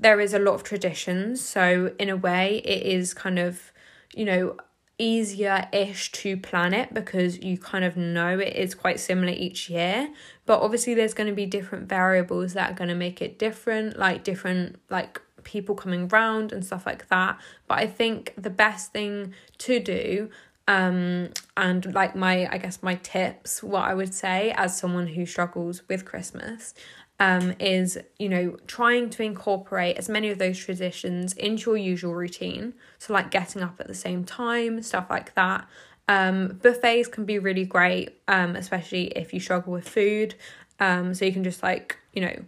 there 0.00 0.20
is 0.20 0.34
a 0.34 0.38
lot 0.38 0.54
of 0.54 0.62
traditions. 0.64 1.40
So 1.40 1.94
in 1.98 2.08
a 2.08 2.16
way, 2.16 2.62
it 2.64 2.82
is 2.82 3.14
kind 3.14 3.38
of, 3.38 3.72
you 4.14 4.24
know, 4.24 4.56
easier 5.00 5.66
ish 5.72 6.12
to 6.12 6.36
plan 6.36 6.74
it 6.74 6.92
because 6.92 7.38
you 7.38 7.56
kind 7.56 7.84
of 7.84 7.96
know 7.96 8.38
it 8.38 8.54
is 8.54 8.74
quite 8.74 9.00
similar 9.00 9.32
each 9.32 9.70
year 9.70 10.10
but 10.44 10.60
obviously 10.60 10.92
there's 10.92 11.14
going 11.14 11.26
to 11.26 11.32
be 11.32 11.46
different 11.46 11.88
variables 11.88 12.52
that 12.52 12.70
are 12.70 12.74
going 12.74 12.90
to 12.90 12.94
make 12.94 13.22
it 13.22 13.38
different 13.38 13.98
like 13.98 14.22
different 14.22 14.78
like 14.90 15.18
people 15.42 15.74
coming 15.74 16.06
round 16.08 16.52
and 16.52 16.62
stuff 16.66 16.84
like 16.84 17.08
that 17.08 17.40
but 17.66 17.78
i 17.78 17.86
think 17.86 18.34
the 18.36 18.50
best 18.50 18.92
thing 18.92 19.32
to 19.56 19.80
do 19.80 20.28
um 20.68 21.30
and 21.56 21.94
like 21.94 22.14
my 22.14 22.46
i 22.52 22.58
guess 22.58 22.82
my 22.82 22.94
tips 22.96 23.62
what 23.62 23.84
i 23.84 23.94
would 23.94 24.12
say 24.12 24.52
as 24.58 24.76
someone 24.76 25.06
who 25.06 25.24
struggles 25.24 25.80
with 25.88 26.04
christmas 26.04 26.74
um, 27.20 27.54
is 27.60 27.98
you 28.18 28.28
know 28.28 28.56
trying 28.66 29.10
to 29.10 29.22
incorporate 29.22 29.98
as 29.98 30.08
many 30.08 30.30
of 30.30 30.38
those 30.38 30.58
traditions 30.58 31.34
into 31.34 31.70
your 31.70 31.76
usual 31.76 32.14
routine. 32.14 32.72
So 32.98 33.12
like 33.12 33.30
getting 33.30 33.62
up 33.62 33.76
at 33.78 33.86
the 33.86 33.94
same 33.94 34.24
time 34.24 34.82
stuff 34.82 35.06
like 35.08 35.34
that. 35.34 35.68
Um, 36.08 36.58
buffets 36.60 37.06
can 37.06 37.24
be 37.24 37.38
really 37.38 37.64
great 37.64 38.20
um, 38.26 38.56
especially 38.56 39.08
if 39.08 39.32
you 39.32 39.38
struggle 39.38 39.72
with 39.72 39.88
food. 39.88 40.34
Um, 40.80 41.14
so 41.14 41.26
you 41.26 41.32
can 41.32 41.44
just 41.44 41.62
like 41.62 41.98
you 42.14 42.22
know 42.22 42.42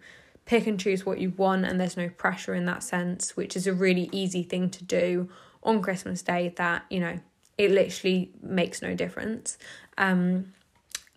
pick 0.46 0.66
and 0.66 0.80
choose 0.80 1.06
what 1.06 1.18
you 1.18 1.30
want 1.36 1.66
and 1.66 1.78
there's 1.78 1.96
no 1.96 2.08
pressure 2.08 2.54
in 2.54 2.64
that 2.64 2.82
sense 2.82 3.36
which 3.36 3.54
is 3.54 3.68
a 3.68 3.72
really 3.72 4.08
easy 4.10 4.42
thing 4.42 4.68
to 4.68 4.82
do 4.82 5.28
on 5.62 5.80
christmas 5.80 6.20
day 6.20 6.52
that 6.56 6.84
you 6.90 6.98
know 6.98 7.16
it 7.58 7.70
literally 7.70 8.32
makes 8.42 8.82
no 8.82 8.94
difference. 8.94 9.58
Um, 9.98 10.54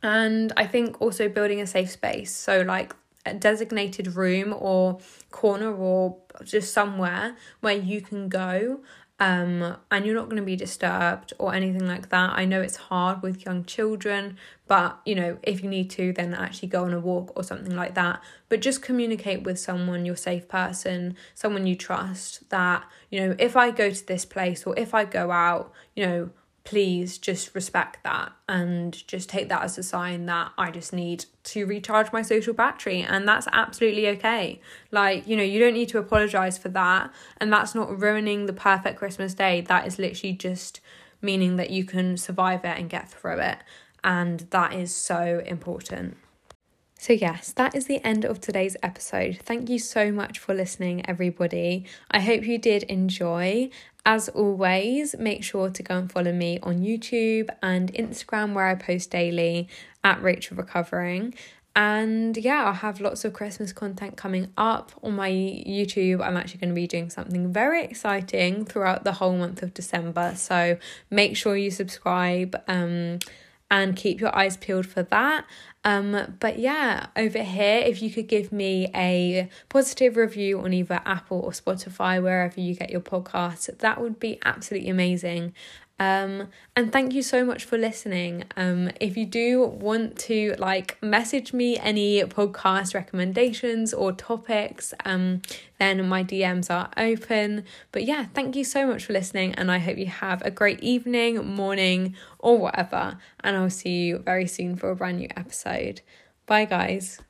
and 0.04 0.54
i 0.58 0.68
think 0.68 1.02
also 1.02 1.30
building 1.30 1.62
a 1.62 1.66
safe 1.66 1.90
space. 1.90 2.32
So 2.36 2.62
like 2.62 2.94
a 3.26 3.34
designated 3.34 4.16
room 4.16 4.54
or 4.58 5.00
corner 5.32 5.74
or 5.74 6.18
just 6.44 6.74
somewhere 6.74 7.36
where 7.62 7.76
you 7.76 8.02
can 8.02 8.30
go 8.30 8.82
um, 9.20 9.78
and 9.92 10.06
you're 10.06 10.16
not 10.16 10.26
going 10.26 10.42
to 10.42 10.46
be 10.46 10.58
disturbed 10.58 11.32
or 11.40 11.54
anything 11.54 11.88
like 11.88 12.10
that. 12.10 12.32
I 12.34 12.44
know 12.44 12.62
it's 12.62 12.76
hard 12.76 13.22
with 13.22 13.46
young 13.46 13.64
children, 13.64 14.38
but 14.68 15.00
you 15.06 15.16
know, 15.16 15.38
if 15.42 15.64
you 15.64 15.70
need 15.70 15.90
to, 15.92 16.12
then 16.12 16.34
actually 16.34 16.68
go 16.68 16.84
on 16.84 16.94
a 16.94 17.00
walk 17.00 17.32
or 17.36 17.44
something 17.44 17.76
like 17.76 17.96
that. 17.96 18.22
But 18.50 18.60
just 18.60 18.82
communicate 18.82 19.44
with 19.44 19.58
someone, 19.58 20.06
your 20.06 20.18
safe 20.18 20.50
person, 20.50 21.16
someone 21.34 21.66
you 21.66 21.76
trust, 21.76 22.50
that 22.50 22.84
you 23.10 23.22
know, 23.22 23.36
if 23.40 23.56
I 23.56 23.72
go 23.72 23.90
to 23.90 24.08
this 24.08 24.26
place 24.26 24.66
or 24.66 24.78
if 24.78 24.94
I 24.94 25.06
go 25.06 25.32
out, 25.32 25.72
you 25.96 26.06
know, 26.06 26.30
please 26.66 27.20
just 27.20 27.54
respect 27.54 28.04
that 28.04 28.32
and 28.50 29.08
just 29.08 29.30
take 29.30 29.50
that 29.50 29.62
as 29.62 29.78
a 29.78 29.84
sign 29.84 30.26
that 30.26 30.52
I 30.58 30.72
just 30.72 30.92
need 30.92 31.26
to 31.44 31.66
recharge 31.66 32.12
my 32.12 32.24
social 32.24 32.56
battery 32.56 33.02
and 33.02 33.28
that's 33.28 33.48
absolutely 33.54 34.08
okay. 34.10 34.60
Like, 34.92 35.28
you 35.28 35.38
know, 35.38 35.44
you 35.44 35.60
don't 35.60 35.76
need 35.76 35.90
to 35.90 36.00
apologize 36.00 36.58
for 36.58 36.70
that 36.70 37.14
and 37.38 37.54
that's 37.54 37.76
not 37.76 38.02
ruining 38.02 38.48
the 38.48 38.54
perfect 38.54 38.98
Christmas 38.98 39.36
day. 39.36 39.62
That 39.62 39.86
is 39.86 40.00
literally 40.00 40.34
just 40.34 40.82
meaning 41.22 41.56
that 41.58 41.70
you 41.70 41.86
can 41.86 42.18
survive 42.18 42.66
it 42.66 42.78
and 42.80 42.90
get 42.90 43.10
through 43.10 43.40
it 43.40 43.60
and 44.04 44.42
that 44.50 44.74
is 44.74 44.94
so 44.94 45.44
important. 45.46 46.18
So, 46.98 47.14
yes, 47.14 47.52
that 47.52 47.76
is 47.76 47.86
the 47.86 48.04
end 48.04 48.26
of 48.26 48.42
today's 48.42 48.76
episode. 48.82 49.38
Thank 49.44 49.70
you 49.70 49.78
so 49.78 50.12
much 50.12 50.40
for 50.40 50.56
listening, 50.56 51.08
everybody. 51.08 51.86
I 52.10 52.20
hope 52.22 52.48
you 52.48 52.58
did 52.58 52.82
enjoy. 52.84 53.70
As 54.08 54.30
always, 54.30 55.16
make 55.18 55.44
sure 55.44 55.72
to 55.72 55.82
go 55.82 55.98
and 55.98 56.12
follow 56.12 56.32
me 56.32 56.60
on 56.62 56.80
YouTube 56.80 57.50
and 57.64 57.92
Instagram, 57.94 58.54
where 58.54 58.68
I 58.68 58.76
post 58.76 59.10
daily 59.10 59.68
at 60.04 60.22
Rachel 60.22 60.58
Recovering. 60.58 61.34
And 61.76 62.38
yeah, 62.38 62.66
I'll 62.66 62.74
have 62.74 63.02
lots 63.02 63.26
of 63.26 63.34
Christmas 63.34 63.74
content 63.74 64.16
coming 64.16 64.54
up 64.58 64.92
on 65.04 65.14
my 65.16 65.30
YouTube. 65.30 66.22
I'm 66.22 66.38
actually 66.38 66.60
going 66.60 66.70
to 66.70 66.76
be 66.76 66.88
doing 66.88 67.10
something 67.10 67.52
very 67.52 67.84
exciting 67.84 68.64
throughout 68.64 69.04
the 69.04 69.12
whole 69.14 69.36
month 69.36 69.62
of 69.62 69.74
December. 69.74 70.34
So 70.36 70.78
make 71.10 71.36
sure 71.36 71.58
you 71.58 71.72
subscribe. 71.72 72.56
Um, 72.68 73.20
and 73.72 73.96
keep 73.96 74.22
your 74.22 74.36
eyes 74.36 74.58
peeled 74.58 74.86
for 74.86 75.04
that. 75.04 75.46
Um, 75.84 76.36
but 76.40 76.60
yeah, 76.60 77.08
over 77.16 77.44
here, 77.44 77.80
if 77.80 78.02
you 78.02 78.10
could 78.10 78.28
give 78.28 78.52
me 78.52 78.90
a 78.96 79.50
positive 79.70 80.18
review 80.18 80.60
on 80.60 80.74
either 80.74 81.02
Apple 81.06 81.40
or 81.40 81.52
Spotify, 81.52 82.22
wherever 82.22 82.60
you 82.60 82.76
get 82.76 82.90
your 82.90 83.02
podcasts, 83.02 83.76
that 83.78 84.02
would 84.02 84.20
be 84.20 84.40
absolutely 84.44 84.90
amazing. 84.90 85.54
Um, 85.98 86.50
and 86.76 86.92
thank 86.92 87.14
you 87.14 87.22
so 87.22 87.46
much 87.46 87.64
for 87.64 87.78
listening. 87.78 88.44
Um, 88.58 88.92
if 89.00 89.16
you 89.16 89.26
do 89.26 89.64
want 89.64 90.18
to 90.20 90.56
like 90.60 91.02
message 91.02 91.54
me 91.54 91.78
any 91.78 92.22
podcast 92.24 92.94
recommendations 92.94 93.94
or 93.94 94.12
topics, 94.12 94.94
um, 95.06 95.42
then 95.80 96.06
my 96.08 96.22
DMs 96.24 96.70
are 96.70 96.90
open. 96.98 97.64
But 97.94 98.04
yeah, 98.04 98.26
thank 98.34 98.58
you 98.58 98.66
so 98.66 98.86
much 98.86 99.06
for 99.06 99.14
listening, 99.14 99.56
and 99.56 99.72
I 99.72 99.78
hope 99.80 99.98
you 99.98 100.08
have 100.08 100.42
a 100.42 100.52
great 100.52 100.82
evening, 100.82 101.56
morning, 101.56 102.16
or 102.40 102.58
whatever. 102.58 103.18
And 103.42 103.56
I'll 103.56 103.70
see 103.70 104.08
you 104.08 104.18
very 104.20 104.48
soon 104.48 104.76
for 104.76 104.92
a 104.92 104.96
brand 104.96 105.20
new 105.20 105.30
episode. 105.38 106.02
Bye, 106.46 106.66
guys. 106.66 107.22